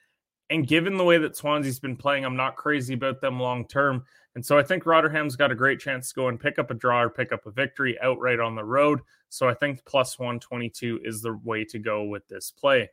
And 0.50 0.68
given 0.68 0.98
the 0.98 1.04
way 1.04 1.18
that 1.18 1.38
Swansea's 1.38 1.80
been 1.80 1.96
playing, 1.96 2.26
I'm 2.26 2.36
not 2.36 2.56
crazy 2.56 2.94
about 2.94 3.22
them 3.22 3.40
long 3.40 3.68
term. 3.68 4.04
And 4.36 4.46
so 4.46 4.58
I 4.58 4.64
think 4.64 4.86
Rotherham's 4.86 5.36
got 5.36 5.52
a 5.52 5.56
great 5.56 5.80
chance 5.80 6.10
to 6.10 6.16
go 6.16 6.28
and 6.28 6.40
pick 6.40 6.60
up 6.60 6.72
a 6.72 6.76
draw 6.76 7.02
or 7.02 7.10
pick 7.10 7.32
up 7.32 7.46
a 7.46 7.52
victory 7.52 7.98
outright 8.02 8.40
on 8.40 8.56
the 8.56 8.64
road. 8.64 9.00
So 9.30 9.48
I 9.48 9.54
think 9.54 9.86
plus 9.86 10.18
122 10.18 11.02
is 11.04 11.22
the 11.22 11.40
way 11.44 11.64
to 11.66 11.80
go 11.80 12.04
with 12.04 12.28
this 12.28 12.52
play. 12.52 12.90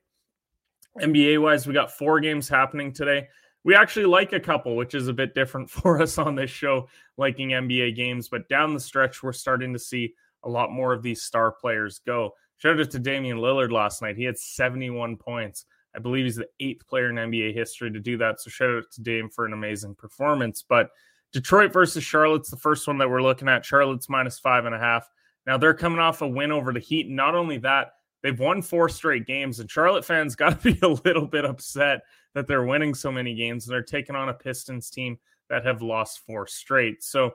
NBA 1.01 1.41
wise, 1.41 1.67
we 1.67 1.75
got 1.75 1.93
four 1.93 2.21
games 2.21 2.49
happening 2.49 2.93
today. 2.93 3.29
We 3.65 3.75
actually 3.75 4.07
like 4.07 4.33
a 4.33 4.41
couple, 4.41 4.77
which 4.77 4.95
is 4.95 5.09
a 5.09 5.13
bit 5.13 5.35
different 5.35 5.71
for 5.71 6.01
us 6.01 6.19
on 6.19 6.35
this 6.35 6.51
show, 6.51 6.89
liking 7.17 7.51
NBA 7.51 7.97
games. 7.97 8.29
But 8.29 8.49
down 8.49 8.75
the 8.75 8.81
stretch, 8.81 9.23
we're 9.23 9.33
starting 9.33 9.73
to 9.73 9.79
see 9.79 10.15
a 10.43 10.49
lot 10.49 10.73
more 10.73 10.93
of 10.93 11.03
these 11.03 11.23
star 11.23 11.53
players 11.53 12.01
go. 12.07 12.33
Shout 12.59 12.79
out 12.79 12.91
to 12.91 12.99
Damian 12.99 13.39
Lillard 13.39 13.73
last 13.73 14.03
night. 14.03 14.17
He 14.17 14.25
had 14.25 14.39
71 14.39 15.17
points. 15.17 15.65
I 15.95 15.99
believe 15.99 16.25
he's 16.25 16.37
the 16.37 16.49
eighth 16.61 16.87
player 16.87 17.11
in 17.11 17.17
NBA 17.17 17.55
history 17.55 17.91
to 17.91 18.01
do 18.01 18.17
that. 18.19 18.41
So 18.41 18.51
shout 18.51 18.71
out 18.71 18.85
to 18.93 19.03
Dame 19.03 19.29
for 19.29 19.45
an 19.45 19.53
amazing 19.53 19.95
performance. 19.97 20.63
But 20.67 20.91
Detroit 21.33 21.73
versus 21.73 22.05
Charlotte's 22.05 22.51
the 22.51 22.57
first 22.57 22.87
one 22.87 22.99
that 22.99 23.11
we're 23.11 23.23
looking 23.23 23.49
at. 23.49 23.65
Charlotte's 23.65 24.09
minus 24.09 24.39
five 24.39 24.67
and 24.67 24.75
a 24.75 24.79
half. 24.79 25.09
Now 25.47 25.59
they're 25.59 25.75
coming 25.75 25.99
off 25.99 26.23
a 26.23 26.29
win 26.29 26.53
over 26.53 26.73
the 26.73 26.81
Heat. 26.81 27.09
Not 27.09 27.35
only 27.35 27.59
that, 27.59 27.93
They've 28.23 28.39
won 28.39 28.63
four 28.63 28.89
straight 28.89 29.27
games, 29.27 29.61
and 29.61 29.71
Charlotte 29.71 30.05
fans 30.05 30.35
got 30.37 30.61
to 30.61 30.73
be 30.73 30.79
a 30.83 30.89
little 30.89 31.27
bit 31.27 31.45
upset 31.45 32.01
that 32.35 32.47
they're 32.47 32.65
winning 32.65 32.95
so 32.95 33.11
many 33.11 33.35
games 33.35 33.67
and 33.67 33.75
they're 33.75 33.83
taking 33.83 34.15
on 34.15 34.29
a 34.29 34.35
Pistons 34.35 34.91
team 34.91 35.19
that 35.49 35.65
have 35.65 35.83
lost 35.83 36.21
four 36.27 36.47
straight. 36.47 37.03
So, 37.03 37.33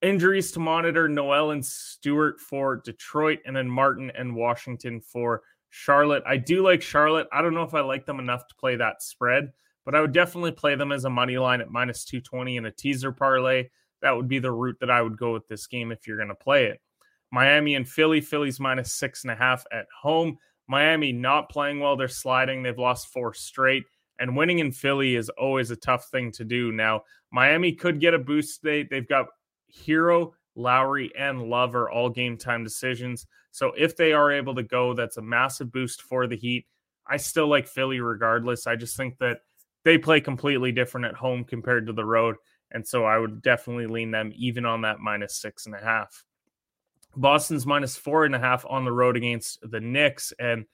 injuries 0.00 0.50
to 0.52 0.60
monitor 0.60 1.08
Noel 1.08 1.50
and 1.50 1.64
Stewart 1.64 2.40
for 2.40 2.76
Detroit, 2.76 3.40
and 3.44 3.54
then 3.54 3.68
Martin 3.68 4.10
and 4.14 4.34
Washington 4.34 5.00
for 5.00 5.42
Charlotte. 5.70 6.22
I 6.26 6.36
do 6.36 6.62
like 6.62 6.82
Charlotte. 6.82 7.28
I 7.32 7.42
don't 7.42 7.54
know 7.54 7.62
if 7.62 7.74
I 7.74 7.80
like 7.80 8.04
them 8.04 8.20
enough 8.20 8.46
to 8.48 8.54
play 8.56 8.76
that 8.76 9.02
spread, 9.02 9.52
but 9.84 9.94
I 9.94 10.00
would 10.00 10.12
definitely 10.12 10.52
play 10.52 10.74
them 10.74 10.92
as 10.92 11.04
a 11.04 11.10
money 11.10 11.38
line 11.38 11.60
at 11.60 11.70
minus 11.70 12.04
220 12.04 12.56
in 12.56 12.66
a 12.66 12.70
teaser 12.70 13.12
parlay. 13.12 13.68
That 14.02 14.16
would 14.16 14.28
be 14.28 14.38
the 14.38 14.52
route 14.52 14.78
that 14.80 14.90
I 14.90 15.00
would 15.00 15.16
go 15.16 15.32
with 15.32 15.46
this 15.46 15.66
game 15.66 15.92
if 15.92 16.06
you're 16.06 16.16
going 16.16 16.28
to 16.28 16.34
play 16.34 16.66
it. 16.66 16.80
Miami 17.32 17.76
and 17.76 17.88
Philly. 17.88 18.20
Philly's 18.20 18.58
minus 18.58 18.92
six 18.92 19.24
and 19.24 19.30
a 19.30 19.36
half 19.36 19.64
at 19.72 19.86
home. 20.02 20.36
Miami 20.68 21.12
not 21.12 21.50
playing 21.50 21.80
well. 21.80 21.96
They're 21.96 22.08
sliding. 22.08 22.62
They've 22.62 22.78
lost 22.78 23.08
four 23.08 23.34
straight. 23.34 23.84
And 24.18 24.36
winning 24.36 24.58
in 24.58 24.72
Philly 24.72 25.16
is 25.16 25.30
always 25.30 25.70
a 25.70 25.76
tough 25.76 26.08
thing 26.10 26.30
to 26.32 26.44
do. 26.44 26.72
Now, 26.72 27.02
Miami 27.32 27.72
could 27.72 28.00
get 28.00 28.14
a 28.14 28.18
boost 28.18 28.60
today. 28.60 28.86
They've 28.88 29.08
got 29.08 29.26
Herro, 29.84 30.32
Lowry, 30.54 31.12
and 31.16 31.42
Love 31.42 31.74
are 31.74 31.90
all 31.90 32.10
game 32.10 32.36
time 32.36 32.64
decisions. 32.64 33.26
So 33.50 33.72
if 33.76 33.96
they 33.96 34.12
are 34.12 34.32
able 34.32 34.54
to 34.54 34.62
go, 34.62 34.94
that's 34.94 35.16
a 35.16 35.22
massive 35.22 35.72
boost 35.72 36.02
for 36.02 36.26
the 36.26 36.36
Heat. 36.36 36.66
I 37.06 37.16
still 37.16 37.48
like 37.48 37.66
Philly 37.66 38.00
regardless. 38.00 38.66
I 38.66 38.76
just 38.76 38.96
think 38.96 39.18
that 39.18 39.38
they 39.84 39.98
play 39.98 40.20
completely 40.20 40.72
different 40.72 41.06
at 41.06 41.14
home 41.14 41.44
compared 41.44 41.86
to 41.86 41.92
the 41.92 42.04
road. 42.04 42.36
And 42.70 42.86
so 42.86 43.04
I 43.04 43.18
would 43.18 43.42
definitely 43.42 43.86
lean 43.86 44.10
them 44.10 44.32
even 44.36 44.64
on 44.64 44.82
that 44.82 45.00
minus 45.00 45.36
six 45.36 45.66
and 45.66 45.74
a 45.74 45.80
half. 45.80 46.24
Boston's 47.16 47.66
minus 47.66 47.96
four 47.96 48.24
and 48.24 48.34
a 48.34 48.38
half 48.38 48.64
on 48.68 48.84
the 48.84 48.92
road 48.92 49.16
against 49.16 49.58
the 49.68 49.80
Knicks. 49.80 50.32
And 50.38 50.66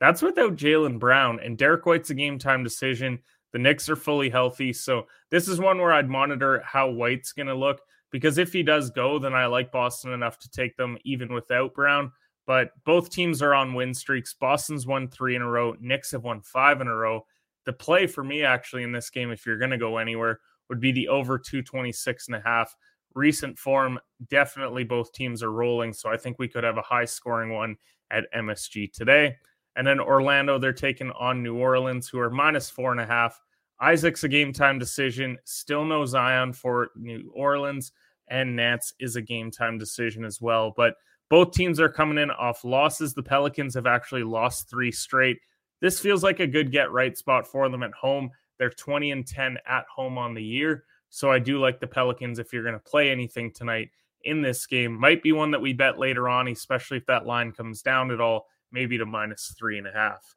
that's 0.00 0.22
without 0.22 0.56
Jaylen 0.56 0.98
Brown. 0.98 1.38
And 1.40 1.56
Derrick 1.56 1.86
White's 1.86 2.10
a 2.10 2.14
game 2.14 2.38
time 2.38 2.64
decision. 2.64 3.20
The 3.52 3.60
Knicks 3.60 3.88
are 3.88 3.94
fully 3.94 4.30
healthy. 4.30 4.72
So 4.72 5.06
this 5.30 5.46
is 5.46 5.60
one 5.60 5.78
where 5.78 5.92
I'd 5.92 6.10
monitor 6.10 6.60
how 6.66 6.90
White's 6.90 7.32
going 7.32 7.46
to 7.46 7.54
look 7.54 7.80
because 8.14 8.38
if 8.38 8.52
he 8.52 8.62
does 8.62 8.90
go, 8.90 9.18
then 9.18 9.34
I 9.34 9.46
like 9.46 9.72
Boston 9.72 10.12
enough 10.12 10.38
to 10.38 10.48
take 10.48 10.76
them 10.76 10.96
even 11.02 11.34
without 11.34 11.74
Brown. 11.74 12.12
But 12.46 12.70
both 12.84 13.10
teams 13.10 13.42
are 13.42 13.54
on 13.54 13.74
win 13.74 13.92
streaks. 13.92 14.34
Boston's 14.34 14.86
won 14.86 15.08
three 15.08 15.34
in 15.34 15.42
a 15.42 15.50
row, 15.50 15.74
Knicks 15.80 16.12
have 16.12 16.22
won 16.22 16.40
five 16.40 16.80
in 16.80 16.86
a 16.86 16.94
row. 16.94 17.26
The 17.64 17.72
play 17.72 18.06
for 18.06 18.22
me, 18.22 18.44
actually, 18.44 18.84
in 18.84 18.92
this 18.92 19.10
game, 19.10 19.32
if 19.32 19.44
you're 19.44 19.58
going 19.58 19.72
to 19.72 19.78
go 19.78 19.98
anywhere, 19.98 20.38
would 20.68 20.78
be 20.78 20.92
the 20.92 21.08
over 21.08 21.40
226 21.40 22.28
and 22.28 22.36
a 22.36 22.40
half 22.40 22.76
recent 23.16 23.58
form, 23.58 23.98
definitely 24.28 24.84
both 24.84 25.12
teams 25.12 25.42
are 25.42 25.50
rolling. 25.50 25.92
So 25.92 26.08
I 26.08 26.16
think 26.16 26.38
we 26.38 26.46
could 26.46 26.62
have 26.62 26.78
a 26.78 26.82
high 26.82 27.06
scoring 27.06 27.52
one 27.52 27.74
at 28.12 28.32
MSG 28.32 28.92
today. 28.92 29.34
And 29.74 29.84
then 29.84 29.98
Orlando, 29.98 30.56
they're 30.60 30.72
taking 30.72 31.10
on 31.18 31.42
New 31.42 31.56
Orleans, 31.56 32.08
who 32.08 32.20
are 32.20 32.30
minus 32.30 32.70
four 32.70 32.92
and 32.92 33.00
a 33.00 33.06
half. 33.06 33.40
Isaac's 33.80 34.22
a 34.22 34.28
game 34.28 34.52
time 34.52 34.78
decision. 34.78 35.36
Still 35.42 35.84
no 35.84 36.06
Zion 36.06 36.52
for 36.52 36.90
New 36.94 37.32
Orleans. 37.34 37.90
And 38.28 38.56
Nance 38.56 38.92
is 38.98 39.16
a 39.16 39.22
game 39.22 39.50
time 39.50 39.78
decision 39.78 40.24
as 40.24 40.40
well. 40.40 40.72
But 40.76 40.94
both 41.30 41.52
teams 41.52 41.80
are 41.80 41.88
coming 41.88 42.18
in 42.18 42.30
off 42.30 42.64
losses. 42.64 43.14
The 43.14 43.22
Pelicans 43.22 43.74
have 43.74 43.86
actually 43.86 44.22
lost 44.22 44.68
three 44.68 44.92
straight. 44.92 45.38
This 45.80 46.00
feels 46.00 46.22
like 46.22 46.40
a 46.40 46.46
good 46.46 46.72
get 46.72 46.92
right 46.92 47.16
spot 47.16 47.46
for 47.46 47.68
them 47.68 47.82
at 47.82 47.92
home. 47.92 48.30
They're 48.58 48.70
20 48.70 49.10
and 49.10 49.26
10 49.26 49.58
at 49.66 49.84
home 49.94 50.16
on 50.18 50.34
the 50.34 50.42
year. 50.42 50.84
So 51.10 51.30
I 51.30 51.38
do 51.38 51.58
like 51.58 51.80
the 51.80 51.86
Pelicans 51.86 52.38
if 52.38 52.52
you're 52.52 52.62
going 52.62 52.74
to 52.74 52.90
play 52.90 53.10
anything 53.10 53.52
tonight 53.52 53.90
in 54.24 54.42
this 54.42 54.66
game. 54.66 54.98
Might 54.98 55.22
be 55.22 55.32
one 55.32 55.50
that 55.52 55.60
we 55.60 55.72
bet 55.72 55.98
later 55.98 56.28
on, 56.28 56.48
especially 56.48 56.98
if 56.98 57.06
that 57.06 57.26
line 57.26 57.52
comes 57.52 57.82
down 57.82 58.10
at 58.10 58.20
all, 58.20 58.46
maybe 58.72 58.98
to 58.98 59.06
minus 59.06 59.54
three 59.58 59.78
and 59.78 59.86
a 59.86 59.92
half. 59.92 60.34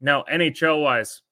Now, 0.00 0.24
NHL 0.32 0.82
wise, 0.82 1.22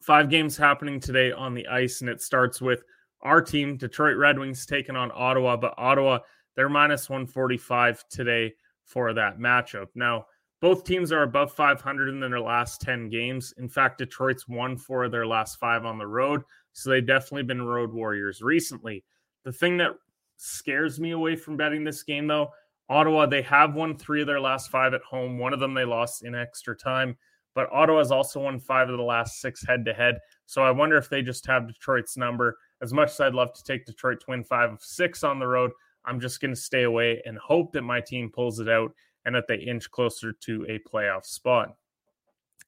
five 0.00 0.28
games 0.28 0.56
happening 0.56 1.00
today 1.00 1.32
on 1.32 1.54
the 1.54 1.66
ice, 1.68 2.00
and 2.00 2.10
it 2.10 2.22
starts 2.22 2.60
with 2.60 2.82
our 3.22 3.42
team, 3.42 3.76
Detroit 3.76 4.16
Red 4.16 4.38
Wings, 4.38 4.66
taking 4.66 4.96
on 4.96 5.10
Ottawa, 5.14 5.56
but 5.56 5.74
Ottawa, 5.76 6.20
they're 6.56 6.68
minus 6.68 7.08
145 7.08 8.04
today 8.08 8.54
for 8.84 9.12
that 9.12 9.38
matchup. 9.38 9.88
Now, 9.94 10.26
both 10.60 10.84
teams 10.84 11.10
are 11.10 11.22
above 11.22 11.52
500 11.52 12.08
in 12.08 12.20
their 12.20 12.40
last 12.40 12.80
10 12.82 13.08
games. 13.08 13.54
In 13.56 13.68
fact, 13.68 13.98
Detroit's 13.98 14.46
won 14.46 14.76
four 14.76 15.04
of 15.04 15.12
their 15.12 15.26
last 15.26 15.58
five 15.58 15.86
on 15.86 15.96
the 15.96 16.06
road. 16.06 16.42
So 16.72 16.90
they've 16.90 17.06
definitely 17.06 17.44
been 17.44 17.62
road 17.62 17.92
warriors 17.92 18.42
recently. 18.42 19.04
The 19.44 19.52
thing 19.52 19.78
that 19.78 19.92
scares 20.36 21.00
me 21.00 21.12
away 21.12 21.36
from 21.36 21.56
betting 21.56 21.84
this 21.84 22.02
game, 22.02 22.26
though, 22.26 22.50
Ottawa, 22.90 23.26
they 23.26 23.42
have 23.42 23.74
won 23.74 23.96
three 23.96 24.20
of 24.20 24.26
their 24.26 24.40
last 24.40 24.70
five 24.70 24.92
at 24.92 25.02
home. 25.02 25.38
One 25.38 25.54
of 25.54 25.60
them 25.60 25.74
they 25.74 25.84
lost 25.84 26.24
in 26.24 26.34
extra 26.34 26.76
time, 26.76 27.16
but 27.54 27.70
Ottawa's 27.72 28.10
also 28.10 28.40
won 28.40 28.58
five 28.58 28.90
of 28.90 28.98
the 28.98 29.02
last 29.02 29.40
six 29.40 29.64
head 29.64 29.84
to 29.86 29.94
head. 29.94 30.18
So 30.46 30.62
I 30.62 30.72
wonder 30.72 30.96
if 30.96 31.08
they 31.08 31.22
just 31.22 31.46
have 31.46 31.68
Detroit's 31.68 32.16
number. 32.16 32.58
As 32.82 32.92
much 32.92 33.10
as 33.10 33.20
I'd 33.20 33.34
love 33.34 33.52
to 33.54 33.64
take 33.64 33.86
Detroit 33.86 34.20
to 34.20 34.26
win 34.28 34.44
five 34.44 34.72
of 34.72 34.82
six 34.82 35.22
on 35.22 35.38
the 35.38 35.46
road, 35.46 35.70
I'm 36.04 36.20
just 36.20 36.40
going 36.40 36.54
to 36.54 36.60
stay 36.60 36.84
away 36.84 37.22
and 37.26 37.36
hope 37.38 37.72
that 37.72 37.82
my 37.82 38.00
team 38.00 38.30
pulls 38.30 38.58
it 38.58 38.68
out 38.68 38.92
and 39.24 39.34
that 39.34 39.46
they 39.48 39.56
inch 39.56 39.90
closer 39.90 40.32
to 40.32 40.66
a 40.68 40.78
playoff 40.88 41.26
spot. 41.26 41.76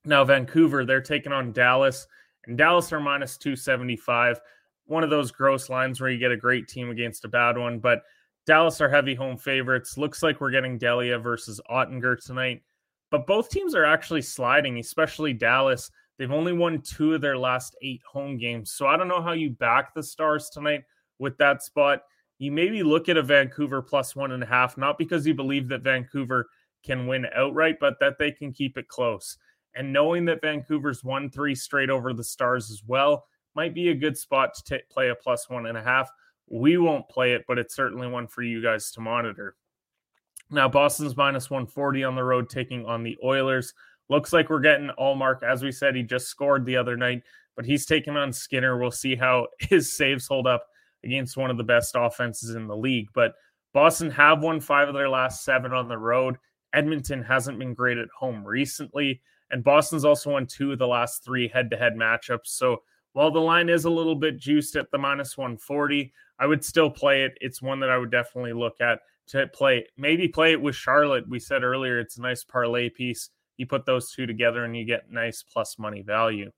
Now, 0.05 0.25
Vancouver, 0.25 0.85
they're 0.85 1.01
taking 1.01 1.33
on 1.33 1.53
Dallas, 1.53 2.07
and 2.47 2.59
Dallas 2.59 2.93
are 2.93 3.01
minus 3.01 3.39
275. 3.39 4.41
One 4.87 5.05
of 5.05 5.11
those 5.11 5.31
gross 5.31 5.71
lines 5.71 6.01
where 6.01 6.11
you 6.11 6.19
get 6.19 6.33
a 6.33 6.37
great 6.37 6.69
team 6.69 6.91
against 6.91 7.25
a 7.25 7.29
bad 7.29 7.57
one, 7.57 7.79
but 7.79 8.03
Dallas 8.45 8.81
are 8.81 8.89
heavy 8.89 9.15
home 9.15 9.37
favorites. 9.37 9.97
Looks 9.97 10.23
like 10.23 10.41
we're 10.41 10.51
getting 10.51 10.77
Delia 10.77 11.19
versus 11.19 11.61
Oettinger 11.71 12.23
tonight, 12.23 12.63
but 13.11 13.27
both 13.27 13.49
teams 13.49 13.75
are 13.75 13.85
actually 13.85 14.23
sliding, 14.23 14.79
especially 14.79 15.33
Dallas. 15.33 15.91
They've 16.19 16.31
only 16.31 16.53
won 16.53 16.83
two 16.83 17.15
of 17.15 17.21
their 17.21 17.39
last 17.39 17.77
eight 17.83 18.03
home 18.11 18.39
games. 18.39 18.73
So 18.73 18.87
I 18.87 18.97
don't 18.97 19.09
know 19.09 19.23
how 19.23 19.33
you 19.33 19.51
back 19.51 19.95
the 19.95 20.03
Stars 20.03 20.51
tonight 20.51 20.83
with 21.19 21.37
that 21.39 21.63
spot 21.63 22.03
you 22.43 22.51
maybe 22.51 22.83
look 22.83 23.09
at 23.09 23.17
a 23.17 23.23
Vancouver 23.23 23.81
plus 23.81 24.17
one 24.17 24.33
and 24.33 24.43
a 24.43 24.47
half, 24.47 24.77
not 24.77 24.99
because 24.99 25.25
you 25.25 25.33
believe 25.33 25.69
that 25.69 25.83
Vancouver 25.83 26.49
can 26.85 27.07
win 27.07 27.25
outright, 27.37 27.77
but 27.79 28.01
that 28.01 28.19
they 28.19 28.33
can 28.33 28.53
keep 28.53 28.77
it 28.77 28.89
close. 28.89 29.39
And 29.77 29.93
knowing 29.93 30.25
that 30.25 30.43
Vancouver's 30.43 31.05
won 31.05 31.31
three 31.31 31.55
straight 31.55 31.89
over 31.89 32.13
the 32.13 32.25
Stars 32.25 32.69
as 32.69 32.83
well 32.85 33.27
might 33.55 33.75
be 33.75 33.91
a 33.91 33.95
good 33.95 34.19
spot 34.19 34.55
to 34.55 34.79
t- 34.79 34.85
play 34.91 35.11
a 35.11 35.15
plus 35.15 35.49
one 35.49 35.67
and 35.67 35.79
a 35.79 35.83
half. 35.85 36.11
We 36.51 36.79
won't 36.79 37.09
play 37.09 37.33
it, 37.33 37.45
but 37.47 37.61
it's 37.61 37.77
certainly 37.77 38.09
one 38.09 38.27
for 38.27 38.43
you 38.43 38.61
guys 38.61 38.91
to 38.93 39.01
monitor. 39.01 39.55
Now, 40.51 40.69
Boston's 40.69 41.17
minus 41.17 41.49
140 41.49 42.03
on 42.03 42.17
the 42.17 42.25
road, 42.25 42.51
taking 42.51 42.85
on 42.87 43.05
the 43.05 43.17
Oilers. 43.23 43.73
Looks 44.09 44.33
like 44.33 44.51
we're 44.51 44.61
getting 44.61 44.91
Ullmark. 44.99 45.43
As 45.43 45.63
we 45.63 45.73
said, 45.73 45.97
he 45.97 46.03
just 46.03 46.29
scored 46.29 46.65
the 46.65 46.77
other 46.77 46.97
night, 46.97 47.23
but 47.57 47.65
he's 47.65 47.87
taking 47.87 48.17
on 48.17 48.33
Skinner. 48.33 48.79
We'll 48.79 48.91
see 48.91 49.17
how 49.17 49.49
his 49.59 49.93
saves 49.93 50.27
hold 50.27 50.47
up 50.47 50.67
against 51.05 51.37
one 51.37 51.51
of 51.51 51.57
the 51.57 51.65
best 51.65 51.95
offenses 51.97 52.55
in 52.55 52.67
the 52.67 52.77
league. 52.77 53.09
But 53.15 53.35
Boston 53.73 54.11
have 54.11 54.43
won 54.43 54.61
five 54.61 54.89
of 54.89 54.95
their 54.95 55.09
last 55.09 55.45
seven 55.45 55.73
on 55.73 55.89
the 55.89 55.99
road. 55.99 56.37
Edmonton 56.73 57.23
hasn't 57.23 57.59
been 57.59 57.75
great 57.75 57.99
at 57.99 58.09
home 58.17 58.45
recently. 58.45 59.21
And 59.51 59.63
Boston's 59.63 60.05
also 60.05 60.31
won 60.31 60.47
two 60.47 60.73
of 60.73 60.79
the 60.79 60.87
last 60.87 61.25
three 61.25 61.49
head 61.49 61.71
to 61.71 61.77
head 61.77 61.95
matchups. 61.95 62.47
So 62.47 62.83
while 63.13 63.31
the 63.31 63.41
line 63.41 63.69
is 63.69 63.85
a 63.85 63.91
little 63.91 64.15
bit 64.15 64.39
juiced 64.39 64.77
at 64.77 64.91
the 64.91 64.99
minus 64.99 65.37
140, 65.37 66.13
I 66.39 66.47
would 66.47 66.65
still 66.65 66.91
play 66.91 67.25
it. 67.25 67.37
It's 67.41 67.61
one 67.61 67.79
that 67.81 67.91
I 67.91 67.99
would 67.99 68.11
definitely 68.11 68.55
look 68.55 68.81
at 68.81 69.01
to 69.29 69.47
play. 69.49 69.87
Maybe 69.97 70.27
play 70.29 70.53
it 70.53 70.61
with 70.61 70.75
Charlotte. 70.75 71.29
We 71.29 71.39
said 71.39 71.63
earlier 71.63 72.01
it's 72.01 72.17
a 72.17 72.23
nice 72.23 72.43
parlay 72.43 72.89
piece. 72.89 73.29
You 73.57 73.67
put 73.67 73.87
those 73.87 74.13
two 74.13 74.27
together 74.27 74.65
and 74.65 74.77
you 74.77 74.85
get 74.85 75.11
nice 75.11 75.43
plus 75.43 75.79
money 75.79 76.03
value. 76.03 76.51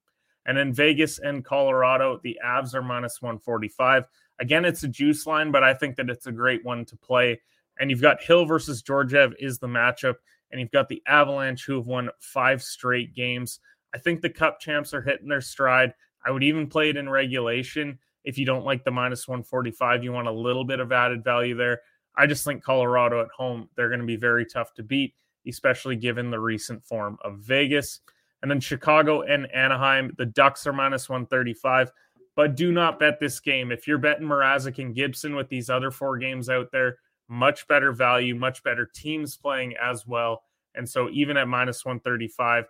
And 0.47 0.57
then 0.57 0.73
Vegas 0.73 1.19
and 1.19 1.45
Colorado, 1.45 2.21
the 2.23 2.39
Avs 2.45 2.75
are 2.75 2.83
minus 2.83 3.23
145. 3.23 4.05
Again, 4.39 4.65
it's 4.65 4.83
a 4.83 4.89
juice 4.89 5.27
line, 5.27 5.51
but 5.51 5.65
I 5.65 5.75
think 5.75 5.97
that 5.97 6.11
it's 6.11 6.27
a 6.27 6.33
great 6.33 6.65
one 6.65 6.85
to 6.87 6.97
play. 6.97 7.41
And 7.79 7.91
you've 7.91 8.03
got 8.03 8.23
Hill 8.23 8.45
versus 8.45 8.83
Georgiev 8.83 9.35
is 9.39 9.59
the 9.59 9.67
matchup, 9.67 10.17
and 10.51 10.61
you've 10.61 10.71
got 10.71 10.89
the 10.89 11.03
Avalanche 11.07 11.65
who 11.65 11.77
have 11.77 11.87
won 11.87 12.11
five 12.21 12.63
straight 12.63 13.15
games. 13.15 13.61
I 13.95 13.99
think 13.99 14.21
the 14.21 14.31
Cup 14.31 14.61
champs 14.61 14.93
are 14.93 15.03
hitting 15.03 15.29
their 15.29 15.41
stride. 15.41 15.95
I 16.25 16.31
would 16.31 16.43
even 16.43 16.67
play 16.67 16.91
it 16.91 16.97
in 16.97 17.09
regulation 17.09 17.99
if 18.25 18.39
you 18.39 18.47
don't 18.47 18.65
like 18.65 18.85
the 18.85 18.91
minus 18.91 19.27
145. 19.29 20.05
You 20.05 20.13
want 20.13 20.29
a 20.29 20.33
little 20.33 20.65
bit 20.65 20.81
of 20.81 20.93
added 20.93 21.25
value 21.25 21.55
there. 21.55 21.81
I 22.17 22.27
just 22.27 22.45
think 22.45 22.63
Colorado 22.63 23.21
at 23.21 23.29
home, 23.37 23.69
they're 23.77 23.89
going 23.89 24.01
to 24.01 24.07
be 24.07 24.17
very 24.17 24.47
tough 24.47 24.73
to 24.75 24.83
beat, 24.83 25.15
especially 25.49 25.97
given 25.97 26.31
the 26.31 26.41
recent 26.41 26.85
form 26.85 27.19
of 27.23 27.39
Vegas. 27.39 28.01
And 28.43 28.51
then 28.51 28.61
Chicago 28.61 29.23
and 29.23 29.51
Anaheim, 29.53 30.13
the 30.19 30.27
Ducks 30.27 30.67
are 30.67 30.73
minus 30.73 31.09
135 31.09 31.91
but 32.37 32.57
do 32.57 32.73
not 32.73 32.99
bet 32.99 33.21
this 33.21 33.41
game. 33.41 33.71
If 33.71 33.87
you're 33.87 33.99
betting 33.99 34.27
Mrazek 34.27 34.79
and 34.79 34.95
Gibson 34.95 35.35
with 35.35 35.49
these 35.49 35.71
other 35.71 35.91
four 35.91 36.19
games 36.19 36.49
out 36.49 36.71
there, 36.73 36.99
much 37.29 37.67
better 37.69 37.93
value, 37.93 38.35
much 38.35 38.63
better 38.63 38.89
teams 38.93 39.37
playing 39.37 39.75
as 39.81 40.07
well. 40.07 40.43
And 40.75 40.89
so 40.89 41.09
even 41.11 41.37
at 41.37 41.49
minus 41.49 41.85
135, 41.85 42.65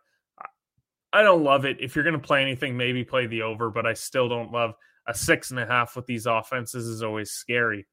I 1.13 1.23
don't 1.23 1.45
love 1.45 1.65
it. 1.65 1.79
If 1.81 1.95
you're 1.95 2.05
going 2.05 2.21
to 2.21 2.27
play 2.27 2.43
anything, 2.43 2.77
maybe 2.77 3.05
play 3.05 3.27
the 3.27 3.43
over, 3.43 3.71
but 3.71 3.87
I 3.87 3.95
still 3.95 4.29
don't 4.29 4.53
love 4.53 4.75
a 5.07 5.15
six 5.15 5.51
and 5.51 5.61
a 5.61 5.67
half 5.67 5.97
with 5.97 6.07
these 6.07 6.27
offenses 6.27 6.87
is 6.87 7.03
always 7.03 7.31
scary. 7.31 7.87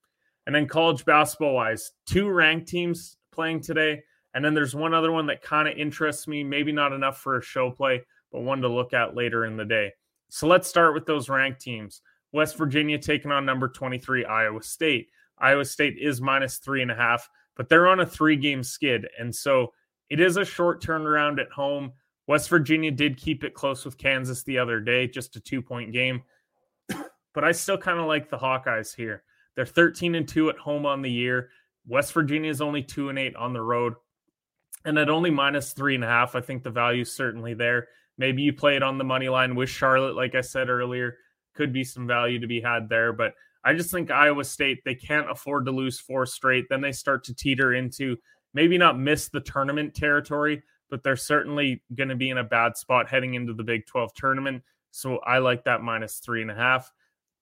And 0.46 0.56
then 0.56 0.68
college 0.68 1.06
basketball 1.06 1.54
wise, 1.54 1.92
two 2.06 2.30
ranked 2.30 2.68
teams 2.68 3.18
playing 3.32 3.62
today. 3.62 4.04
And 4.34 4.44
then 4.44 4.54
there's 4.54 4.76
one 4.76 4.94
other 4.94 5.12
one 5.12 5.26
that 5.28 5.42
kind 5.42 5.68
of 5.68 5.78
interests 5.78 6.28
me, 6.28 6.44
maybe 6.44 6.72
not 6.72 6.94
enough 6.94 7.20
for 7.20 7.38
a 7.38 7.44
show 7.44 7.70
play, 7.70 8.02
but 8.32 8.42
one 8.42 8.62
to 8.62 8.68
look 8.68 8.94
at 8.94 9.16
later 9.16 9.46
in 9.46 9.58
the 9.58 9.66
day. 9.66 9.92
So 10.30 10.48
let's 10.48 10.68
start 10.68 10.94
with 10.94 11.06
those 11.06 11.30
ranked 11.30 11.60
teams. 11.60 12.02
West 12.32 12.58
Virginia 12.58 12.98
taking 12.98 13.32
on 13.32 13.46
number 13.46 13.68
23, 13.68 14.26
Iowa 14.26 14.64
State. 14.64 15.10
Iowa 15.38 15.66
State 15.66 15.98
is 16.00 16.22
minus 16.22 16.58
three 16.58 16.82
and 16.82 16.92
a 16.92 16.96
half, 16.96 17.30
but 17.58 17.68
they're 17.68 17.88
on 17.88 18.00
a 18.00 18.06
three 18.06 18.38
game 18.38 18.64
skid. 18.64 19.08
And 19.20 19.36
so 19.36 19.74
it 20.10 20.20
is 20.20 20.38
a 20.38 20.46
short 20.46 20.82
turnaround 20.82 21.40
at 21.40 21.52
home. 21.52 21.92
West 22.28 22.50
Virginia 22.50 22.92
did 22.92 23.18
keep 23.18 23.44
it 23.44 23.54
close 23.54 23.84
with 23.84 23.98
Kansas 23.98 24.44
the 24.44 24.58
other 24.58 24.80
day, 24.80 25.08
just 25.08 25.36
a 25.36 25.42
two 25.42 25.62
point 25.62 25.92
game. 25.92 26.22
but 27.34 27.44
I 27.44 27.52
still 27.52 27.78
kind 27.78 28.00
of 28.00 28.06
like 28.06 28.30
the 28.30 28.38
Hawkeyes 28.38 28.96
here. 28.96 29.24
They're 29.56 29.66
13 29.66 30.16
and 30.16 30.28
2 30.28 30.50
at 30.50 30.58
home 30.58 30.86
on 30.86 31.02
the 31.02 31.12
year. 31.12 31.50
West 31.88 32.14
Virginia 32.14 32.50
is 32.50 32.62
only 32.62 32.84
2 32.84 33.10
and 33.10 33.20
8 33.20 33.36
on 33.36 33.54
the 33.54 33.62
road. 33.62 33.96
And 34.86 34.98
at 34.98 35.10
only 35.10 35.30
minus 35.30 35.74
three 35.74 35.96
and 35.96 36.04
a 36.04 36.08
half, 36.08 36.36
I 36.36 36.42
think 36.42 36.64
the 36.64 36.72
value 36.72 37.02
is 37.02 37.16
certainly 37.16 37.54
there. 37.54 37.88
Maybe 38.18 38.42
you 38.42 38.54
play 38.54 38.76
it 38.76 38.84
on 38.84 38.98
the 38.98 39.04
money 39.04 39.30
line 39.30 39.56
with 39.56 39.70
Charlotte, 39.70 40.16
like 40.16 40.36
I 40.36 40.42
said 40.42 40.70
earlier. 40.70 41.18
Could 41.56 41.74
be 41.74 41.84
some 41.84 42.08
value 42.08 42.40
to 42.40 42.48
be 42.48 42.62
had 42.62 42.90
there. 42.90 43.14
But 43.14 43.34
I 43.64 43.74
just 43.74 43.92
think 43.92 44.10
Iowa 44.10 44.44
State, 44.44 44.84
they 44.84 44.96
can't 44.96 45.30
afford 45.30 45.66
to 45.66 45.72
lose 45.72 46.00
four 46.00 46.26
straight. 46.26 46.66
Then 46.70 46.82
they 46.82 46.92
start 46.92 47.24
to 47.26 47.36
teeter 47.36 47.74
into 47.74 48.18
maybe 48.54 48.78
not 48.78 49.00
miss 49.00 49.30
the 49.30 49.40
tournament 49.40 49.94
territory, 49.94 50.64
but 50.90 51.04
they're 51.04 51.16
certainly 51.16 51.84
going 51.96 52.10
to 52.10 52.16
be 52.16 52.30
in 52.30 52.40
a 52.40 52.44
bad 52.44 52.76
spot 52.76 53.08
heading 53.08 53.36
into 53.36 53.54
the 53.54 53.64
Big 53.64 53.86
12 53.86 54.14
tournament. 54.16 54.64
So 54.92 55.18
I 55.20 55.38
like 55.38 55.64
that 55.66 55.82
minus 55.82 56.18
three 56.20 56.42
and 56.42 56.52
a 56.52 56.56
half. 56.56 56.92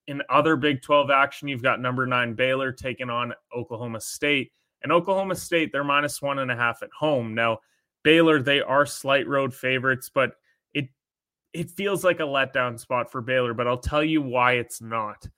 In 0.06 0.22
other 0.28 0.56
Big 0.56 0.82
12 0.82 1.10
action, 1.10 1.48
you've 1.48 1.62
got 1.62 1.80
number 1.80 2.06
nine 2.06 2.34
Baylor 2.34 2.72
taking 2.72 3.10
on 3.10 3.34
Oklahoma 3.54 4.00
State. 4.00 4.52
And 4.82 4.92
Oklahoma 4.92 5.36
State, 5.36 5.72
they're 5.72 5.84
minus 5.84 6.22
one 6.22 6.38
and 6.38 6.50
a 6.50 6.56
half 6.56 6.82
at 6.82 6.90
home. 6.98 7.34
Now, 7.34 7.58
Baylor, 8.02 8.40
they 8.40 8.60
are 8.60 8.86
slight 8.86 9.28
road 9.28 9.52
favorites, 9.52 10.10
but 10.12 10.32
it 10.72 10.88
it 11.52 11.70
feels 11.70 12.04
like 12.04 12.20
a 12.20 12.24
letdown 12.24 12.78
spot 12.78 13.10
for 13.10 13.20
Baylor. 13.20 13.54
But 13.54 13.66
I'll 13.66 13.78
tell 13.78 14.04
you 14.04 14.22
why 14.22 14.52
it's 14.52 14.80
not. 14.80 15.28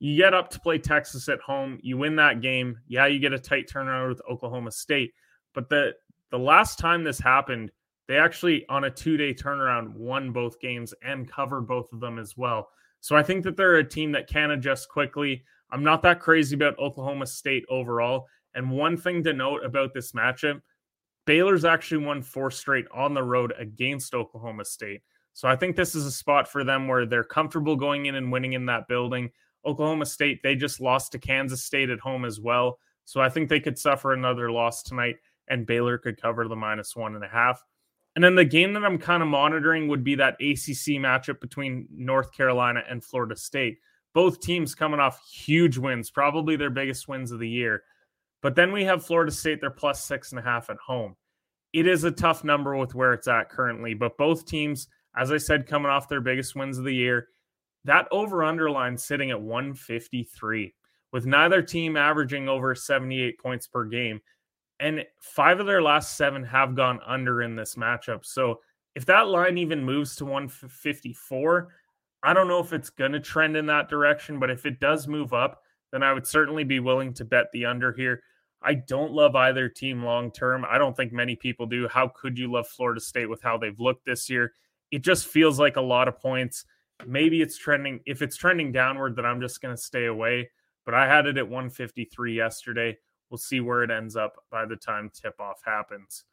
You 0.00 0.16
get 0.16 0.34
up 0.34 0.48
to 0.50 0.60
play 0.60 0.78
Texas 0.78 1.28
at 1.28 1.40
home, 1.40 1.78
you 1.82 1.98
win 1.98 2.16
that 2.16 2.40
game. 2.40 2.78
Yeah, 2.88 3.06
you 3.06 3.18
get 3.18 3.34
a 3.34 3.38
tight 3.38 3.68
turnaround 3.68 4.08
with 4.08 4.22
Oklahoma 4.28 4.72
State. 4.72 5.12
But 5.54 5.68
the 5.68 5.94
the 6.30 6.38
last 6.38 6.78
time 6.78 7.04
this 7.04 7.18
happened, 7.18 7.70
they 8.08 8.16
actually 8.16 8.66
on 8.68 8.84
a 8.84 8.90
two-day 8.90 9.34
turnaround 9.34 9.94
won 9.94 10.32
both 10.32 10.58
games 10.58 10.94
and 11.02 11.30
covered 11.30 11.62
both 11.62 11.92
of 11.92 12.00
them 12.00 12.18
as 12.18 12.36
well. 12.36 12.70
So 13.00 13.16
I 13.16 13.22
think 13.22 13.44
that 13.44 13.56
they're 13.56 13.76
a 13.76 13.88
team 13.88 14.12
that 14.12 14.28
can 14.28 14.50
adjust 14.50 14.88
quickly. 14.88 15.44
I'm 15.70 15.84
not 15.84 16.02
that 16.02 16.20
crazy 16.20 16.54
about 16.54 16.78
Oklahoma 16.78 17.26
State 17.26 17.64
overall. 17.68 18.26
And 18.54 18.70
one 18.70 18.96
thing 18.96 19.22
to 19.24 19.32
note 19.32 19.64
about 19.64 19.94
this 19.94 20.12
matchup, 20.12 20.60
Baylor's 21.26 21.64
actually 21.64 22.04
won 22.04 22.22
four 22.22 22.50
straight 22.50 22.86
on 22.92 23.14
the 23.14 23.22
road 23.22 23.52
against 23.58 24.14
Oklahoma 24.14 24.64
State. 24.64 25.02
So 25.32 25.48
I 25.48 25.56
think 25.56 25.76
this 25.76 25.94
is 25.94 26.06
a 26.06 26.10
spot 26.10 26.48
for 26.48 26.64
them 26.64 26.88
where 26.88 27.06
they're 27.06 27.24
comfortable 27.24 27.76
going 27.76 28.06
in 28.06 28.16
and 28.16 28.32
winning 28.32 28.54
in 28.54 28.66
that 28.66 28.88
building. 28.88 29.30
Oklahoma 29.64 30.06
State, 30.06 30.42
they 30.42 30.56
just 30.56 30.80
lost 30.80 31.12
to 31.12 31.18
Kansas 31.18 31.64
State 31.64 31.90
at 31.90 32.00
home 32.00 32.24
as 32.24 32.40
well. 32.40 32.78
So 33.04 33.20
I 33.20 33.28
think 33.28 33.48
they 33.48 33.60
could 33.60 33.78
suffer 33.78 34.12
another 34.12 34.50
loss 34.50 34.82
tonight, 34.82 35.16
and 35.48 35.66
Baylor 35.66 35.98
could 35.98 36.20
cover 36.20 36.48
the 36.48 36.56
minus 36.56 36.96
one 36.96 37.14
and 37.14 37.24
a 37.24 37.28
half. 37.28 37.62
And 38.16 38.24
then 38.24 38.34
the 38.34 38.44
game 38.44 38.72
that 38.72 38.84
I'm 38.84 38.98
kind 38.98 39.22
of 39.22 39.28
monitoring 39.28 39.88
would 39.88 40.02
be 40.02 40.16
that 40.16 40.34
ACC 40.34 40.98
matchup 40.98 41.40
between 41.40 41.86
North 41.92 42.32
Carolina 42.32 42.82
and 42.88 43.02
Florida 43.02 43.36
State. 43.36 43.78
Both 44.14 44.40
teams 44.40 44.74
coming 44.74 44.98
off 44.98 45.24
huge 45.28 45.78
wins, 45.78 46.10
probably 46.10 46.56
their 46.56 46.70
biggest 46.70 47.06
wins 47.06 47.30
of 47.30 47.38
the 47.38 47.48
year. 47.48 47.84
But 48.42 48.54
then 48.54 48.72
we 48.72 48.84
have 48.84 49.04
Florida 49.04 49.32
State, 49.32 49.60
they're 49.60 49.70
plus 49.70 50.04
six 50.04 50.32
and 50.32 50.38
a 50.38 50.42
half 50.42 50.70
at 50.70 50.78
home. 50.78 51.16
It 51.72 51.86
is 51.86 52.04
a 52.04 52.10
tough 52.10 52.42
number 52.42 52.76
with 52.76 52.94
where 52.94 53.12
it's 53.12 53.28
at 53.28 53.50
currently, 53.50 53.94
but 53.94 54.16
both 54.16 54.46
teams, 54.46 54.88
as 55.16 55.30
I 55.30 55.36
said, 55.36 55.66
coming 55.66 55.90
off 55.90 56.08
their 56.08 56.20
biggest 56.20 56.56
wins 56.56 56.78
of 56.78 56.84
the 56.84 56.94
year, 56.94 57.28
that 57.84 58.08
over 58.10 58.42
underline 58.42 58.98
sitting 58.98 59.30
at 59.30 59.40
153, 59.40 60.74
with 61.12 61.26
neither 61.26 61.62
team 61.62 61.96
averaging 61.96 62.48
over 62.48 62.74
78 62.74 63.38
points 63.38 63.66
per 63.66 63.84
game. 63.84 64.20
And 64.80 65.04
five 65.20 65.60
of 65.60 65.66
their 65.66 65.82
last 65.82 66.16
seven 66.16 66.42
have 66.44 66.74
gone 66.74 67.00
under 67.06 67.42
in 67.42 67.54
this 67.54 67.74
matchup. 67.74 68.24
So 68.24 68.60
if 68.94 69.04
that 69.06 69.28
line 69.28 69.58
even 69.58 69.84
moves 69.84 70.16
to 70.16 70.24
154, 70.24 71.68
I 72.22 72.32
don't 72.32 72.48
know 72.48 72.60
if 72.60 72.72
it's 72.72 72.90
going 72.90 73.12
to 73.12 73.20
trend 73.20 73.56
in 73.56 73.66
that 73.66 73.88
direction, 73.88 74.38
but 74.38 74.50
if 74.50 74.66
it 74.66 74.80
does 74.80 75.06
move 75.06 75.32
up, 75.32 75.62
then 75.92 76.02
I 76.02 76.12
would 76.12 76.26
certainly 76.26 76.64
be 76.64 76.80
willing 76.80 77.14
to 77.14 77.24
bet 77.24 77.46
the 77.52 77.66
under 77.66 77.92
here. 77.92 78.22
I 78.62 78.74
don't 78.74 79.12
love 79.12 79.34
either 79.36 79.68
team 79.68 80.04
long 80.04 80.30
term. 80.30 80.66
I 80.68 80.78
don't 80.78 80.96
think 80.96 81.12
many 81.12 81.34
people 81.34 81.66
do. 81.66 81.88
How 81.88 82.08
could 82.08 82.38
you 82.38 82.52
love 82.52 82.68
Florida 82.68 83.00
State 83.00 83.28
with 83.28 83.42
how 83.42 83.56
they've 83.56 83.78
looked 83.78 84.04
this 84.04 84.28
year? 84.28 84.52
It 84.90 85.02
just 85.02 85.26
feels 85.26 85.58
like 85.58 85.76
a 85.76 85.80
lot 85.80 86.08
of 86.08 86.18
points. 86.18 86.64
Maybe 87.06 87.40
it's 87.40 87.56
trending. 87.56 88.00
If 88.06 88.20
it's 88.20 88.36
trending 88.36 88.72
downward, 88.72 89.16
then 89.16 89.24
I'm 89.24 89.40
just 89.40 89.62
going 89.62 89.74
to 89.74 89.80
stay 89.80 90.06
away. 90.06 90.50
But 90.84 90.94
I 90.94 91.06
had 91.06 91.26
it 91.26 91.38
at 91.38 91.48
153 91.48 92.36
yesterday. 92.36 92.98
We'll 93.30 93.38
see 93.38 93.60
where 93.60 93.82
it 93.82 93.90
ends 93.90 94.16
up 94.16 94.34
by 94.50 94.66
the 94.66 94.76
time 94.76 95.10
tip 95.14 95.40
off 95.40 95.62
happens. 95.64 96.24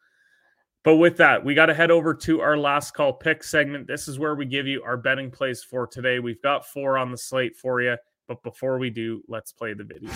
But 0.83 0.97
with 0.97 1.17
that, 1.17 1.43
we 1.43 1.53
got 1.53 1.67
to 1.67 1.73
head 1.73 1.91
over 1.91 2.13
to 2.13 2.41
our 2.41 2.57
last 2.57 2.93
call 2.93 3.13
pick 3.13 3.43
segment. 3.43 3.87
This 3.87 4.07
is 4.07 4.19
where 4.19 4.35
we 4.35 4.45
give 4.45 4.67
you 4.67 4.83
our 4.83 4.97
betting 4.97 5.29
plays 5.29 5.63
for 5.63 5.85
today. 5.85 6.19
We've 6.19 6.41
got 6.41 6.65
four 6.65 6.97
on 6.97 7.11
the 7.11 7.17
slate 7.17 7.55
for 7.55 7.81
you. 7.81 7.97
But 8.27 8.43
before 8.43 8.77
we 8.77 8.89
do, 8.89 9.21
let's 9.29 9.53
play 9.53 9.73
the 9.73 9.85
video. 9.85 10.11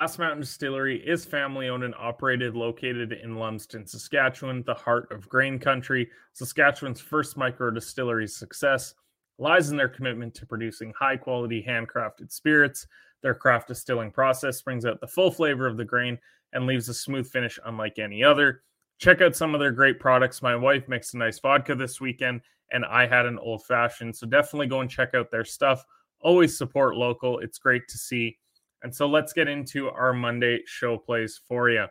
Last 0.00 0.18
Mountain 0.18 0.40
Distillery 0.40 1.06
is 1.06 1.26
family 1.26 1.68
owned 1.68 1.84
and 1.84 1.94
operated, 1.94 2.56
located 2.56 3.12
in 3.12 3.36
Lumsden, 3.36 3.86
Saskatchewan, 3.86 4.62
the 4.62 4.72
heart 4.72 5.12
of 5.12 5.28
grain 5.28 5.58
country. 5.58 6.08
Saskatchewan's 6.32 7.02
first 7.02 7.36
micro 7.36 7.70
distillery 7.70 8.26
success 8.26 8.94
lies 9.38 9.70
in 9.70 9.76
their 9.76 9.90
commitment 9.90 10.34
to 10.36 10.46
producing 10.46 10.94
high 10.98 11.18
quality 11.18 11.62
handcrafted 11.66 12.32
spirits. 12.32 12.86
Their 13.22 13.34
craft 13.34 13.68
distilling 13.68 14.10
process 14.10 14.62
brings 14.62 14.86
out 14.86 15.00
the 15.00 15.06
full 15.06 15.30
flavor 15.30 15.66
of 15.66 15.76
the 15.76 15.84
grain 15.84 16.18
and 16.52 16.66
leaves 16.66 16.88
a 16.88 16.94
smooth 16.94 17.28
finish 17.28 17.58
unlike 17.64 17.98
any 17.98 18.24
other. 18.24 18.62
Check 18.98 19.20
out 19.20 19.36
some 19.36 19.54
of 19.54 19.60
their 19.60 19.72
great 19.72 19.98
products. 19.98 20.42
My 20.42 20.56
wife 20.56 20.88
mixed 20.88 21.14
a 21.14 21.18
nice 21.18 21.38
vodka 21.38 21.74
this 21.74 22.00
weekend, 22.00 22.42
and 22.70 22.84
I 22.84 23.06
had 23.06 23.26
an 23.26 23.38
old 23.38 23.64
fashioned. 23.64 24.16
So 24.16 24.26
definitely 24.26 24.66
go 24.66 24.80
and 24.80 24.90
check 24.90 25.14
out 25.14 25.30
their 25.30 25.44
stuff. 25.44 25.84
Always 26.20 26.56
support 26.56 26.96
local. 26.96 27.38
It's 27.38 27.58
great 27.58 27.88
to 27.88 27.98
see. 27.98 28.38
And 28.82 28.94
so 28.94 29.06
let's 29.06 29.32
get 29.32 29.48
into 29.48 29.88
our 29.88 30.12
Monday 30.12 30.60
show 30.66 30.96
plays 30.96 31.40
for 31.46 31.70
you. 31.70 31.86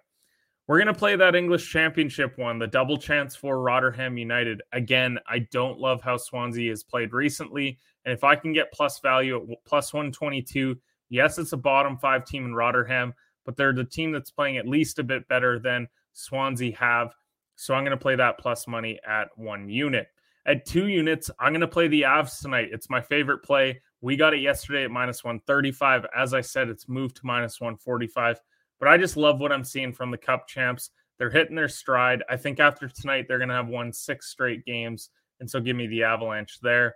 We're 0.67 0.77
going 0.77 0.93
to 0.93 0.93
play 0.93 1.15
that 1.15 1.35
English 1.35 1.67
Championship 1.71 2.37
one, 2.37 2.59
the 2.59 2.67
double 2.67 2.97
chance 2.97 3.35
for 3.35 3.59
Rotherham 3.59 4.19
United. 4.19 4.61
Again, 4.71 5.17
I 5.27 5.39
don't 5.51 5.79
love 5.79 6.03
how 6.03 6.17
Swansea 6.17 6.69
has 6.69 6.83
played 6.83 7.11
recently. 7.11 7.79
And 8.05 8.13
if 8.13 8.23
I 8.23 8.35
can 8.35 8.53
get 8.53 8.71
plus 8.71 8.99
value 8.99 9.51
at 9.51 9.65
plus 9.65 9.93
122, 9.93 10.77
yes, 11.09 11.37
it's 11.37 11.53
a 11.53 11.57
bottom 11.57 11.97
five 11.97 12.25
team 12.25 12.45
in 12.45 12.55
Rotherham, 12.55 13.13
but 13.45 13.57
they're 13.57 13.73
the 13.73 13.83
team 13.83 14.11
that's 14.11 14.31
playing 14.31 14.57
at 14.57 14.67
least 14.67 14.99
a 14.99 15.03
bit 15.03 15.27
better 15.27 15.59
than 15.59 15.87
Swansea 16.13 16.75
have. 16.77 17.13
So 17.55 17.73
I'm 17.73 17.83
going 17.83 17.97
to 17.97 18.01
play 18.01 18.15
that 18.15 18.39
plus 18.39 18.67
money 18.67 18.99
at 19.07 19.29
one 19.35 19.67
unit. 19.69 20.07
At 20.45 20.65
two 20.65 20.87
units, 20.87 21.29
I'm 21.39 21.51
going 21.51 21.61
to 21.61 21.67
play 21.67 21.87
the 21.87 22.03
Avs 22.03 22.41
tonight. 22.41 22.69
It's 22.71 22.89
my 22.89 23.01
favorite 23.01 23.43
play. 23.43 23.81
We 24.01 24.15
got 24.15 24.33
it 24.33 24.39
yesterday 24.39 24.85
at 24.85 24.91
minus 24.91 25.23
135. 25.23 26.05
As 26.15 26.33
I 26.33 26.41
said, 26.41 26.69
it's 26.69 26.87
moved 26.87 27.17
to 27.17 27.25
minus 27.25 27.59
145. 27.59 28.39
But 28.79 28.87
I 28.87 28.97
just 28.97 29.17
love 29.17 29.41
what 29.41 29.51
I'm 29.51 29.65
seeing 29.65 29.91
from 29.91 30.09
the 30.09 30.17
Cup 30.17 30.47
champs. 30.47 30.91
They're 31.17 31.29
hitting 31.29 31.55
their 31.55 31.67
stride. 31.67 32.23
I 32.29 32.37
think 32.37 32.61
after 32.61 32.87
tonight, 32.87 33.25
they're 33.27 33.39
going 33.39 33.49
to 33.49 33.55
have 33.55 33.67
won 33.67 33.91
six 33.91 34.29
straight 34.29 34.65
games. 34.65 35.09
And 35.41 35.49
so 35.49 35.59
give 35.59 35.75
me 35.75 35.87
the 35.87 36.03
Avalanche 36.03 36.59
there. 36.61 36.95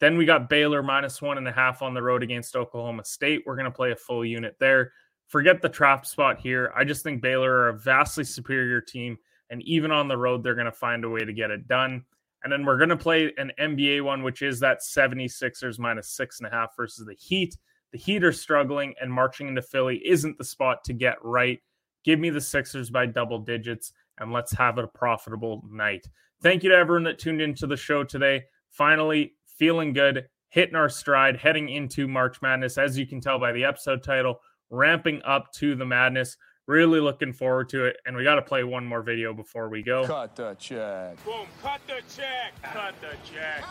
Then 0.00 0.16
we 0.16 0.24
got 0.24 0.48
Baylor 0.48 0.82
minus 0.82 1.20
one 1.20 1.38
and 1.38 1.46
a 1.46 1.52
half 1.52 1.82
on 1.82 1.94
the 1.94 2.02
road 2.02 2.22
against 2.22 2.56
Oklahoma 2.56 3.04
State. 3.04 3.42
We're 3.46 3.56
going 3.56 3.66
to 3.66 3.70
play 3.70 3.92
a 3.92 3.96
full 3.96 4.24
unit 4.24 4.56
there. 4.58 4.92
Forget 5.26 5.62
the 5.62 5.68
trap 5.68 6.06
spot 6.06 6.40
here. 6.40 6.72
I 6.74 6.84
just 6.84 7.02
think 7.02 7.22
Baylor 7.22 7.52
are 7.52 7.68
a 7.68 7.78
vastly 7.78 8.24
superior 8.24 8.80
team. 8.80 9.18
And 9.50 9.62
even 9.62 9.90
on 9.90 10.08
the 10.08 10.16
road, 10.16 10.42
they're 10.42 10.54
going 10.54 10.64
to 10.64 10.72
find 10.72 11.04
a 11.04 11.08
way 11.08 11.20
to 11.20 11.32
get 11.32 11.50
it 11.50 11.68
done. 11.68 12.04
And 12.42 12.52
then 12.52 12.64
we're 12.64 12.78
going 12.78 12.88
to 12.88 12.96
play 12.96 13.32
an 13.36 13.52
NBA 13.60 14.02
one, 14.02 14.22
which 14.22 14.42
is 14.42 14.58
that 14.60 14.80
76ers 14.80 15.78
minus 15.78 16.08
six 16.08 16.38
and 16.38 16.46
a 16.46 16.50
half 16.50 16.74
versus 16.76 17.06
the 17.06 17.14
Heat. 17.14 17.56
The 17.92 17.98
Heat 17.98 18.24
are 18.24 18.32
struggling, 18.32 18.94
and 19.00 19.12
marching 19.12 19.48
into 19.48 19.62
Philly 19.62 20.00
isn't 20.06 20.38
the 20.38 20.44
spot 20.44 20.84
to 20.84 20.92
get 20.92 21.22
right. 21.22 21.60
Give 22.04 22.18
me 22.18 22.30
the 22.30 22.40
Sixers 22.40 22.88
by 22.88 23.06
double 23.06 23.40
digits, 23.40 23.92
and 24.18 24.32
let's 24.32 24.52
have 24.52 24.78
a 24.78 24.86
profitable 24.86 25.62
night. 25.70 26.06
Thank 26.42 26.62
you 26.62 26.70
to 26.70 26.76
everyone 26.76 27.04
that 27.04 27.18
tuned 27.18 27.42
into 27.42 27.66
the 27.66 27.76
show 27.76 28.04
today. 28.04 28.44
Finally, 28.70 29.34
feeling 29.60 29.92
good, 29.92 30.26
hitting 30.48 30.74
our 30.74 30.88
stride, 30.88 31.36
heading 31.36 31.68
into 31.68 32.08
March 32.08 32.40
Madness. 32.40 32.78
As 32.78 32.98
you 32.98 33.06
can 33.06 33.20
tell 33.20 33.38
by 33.38 33.52
the 33.52 33.62
episode 33.62 34.02
title, 34.02 34.40
ramping 34.70 35.20
up 35.22 35.52
to 35.56 35.76
the 35.76 35.84
madness. 35.84 36.36
Really 36.66 37.00
looking 37.00 37.32
forward 37.32 37.68
to 37.70 37.84
it. 37.84 37.96
And 38.06 38.16
we 38.16 38.24
got 38.24 38.36
to 38.36 38.42
play 38.42 38.64
one 38.64 38.86
more 38.86 39.02
video 39.02 39.34
before 39.34 39.68
we 39.68 39.82
go. 39.82 40.06
Cut 40.06 40.36
the 40.36 40.54
check. 40.54 41.22
Boom, 41.24 41.46
cut 41.62 41.80
the 41.86 42.00
check. 42.14 42.54
Cut 42.62 42.94
the 43.00 43.16
check. 43.28 43.64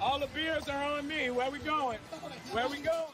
All 0.00 0.18
the 0.18 0.26
beers 0.34 0.68
are 0.68 0.84
on 0.84 1.08
me. 1.08 1.30
Where 1.30 1.50
we 1.50 1.60
going? 1.60 1.98
Where 2.50 2.68
we 2.68 2.78
going? 2.78 3.12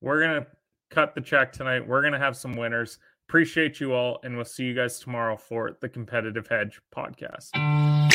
We're 0.00 0.20
going 0.20 0.42
to 0.42 0.46
cut 0.90 1.14
the 1.14 1.20
check 1.20 1.52
tonight. 1.52 1.86
We're 1.86 2.00
going 2.02 2.14
to 2.14 2.18
have 2.18 2.36
some 2.36 2.56
winners. 2.56 2.98
Appreciate 3.28 3.80
you 3.80 3.94
all. 3.94 4.18
And 4.24 4.34
we'll 4.34 4.44
see 4.44 4.64
you 4.64 4.74
guys 4.74 4.98
tomorrow 4.98 5.36
for 5.36 5.78
the 5.80 5.88
Competitive 5.88 6.46
Hedge 6.48 6.80
podcast. 6.94 8.11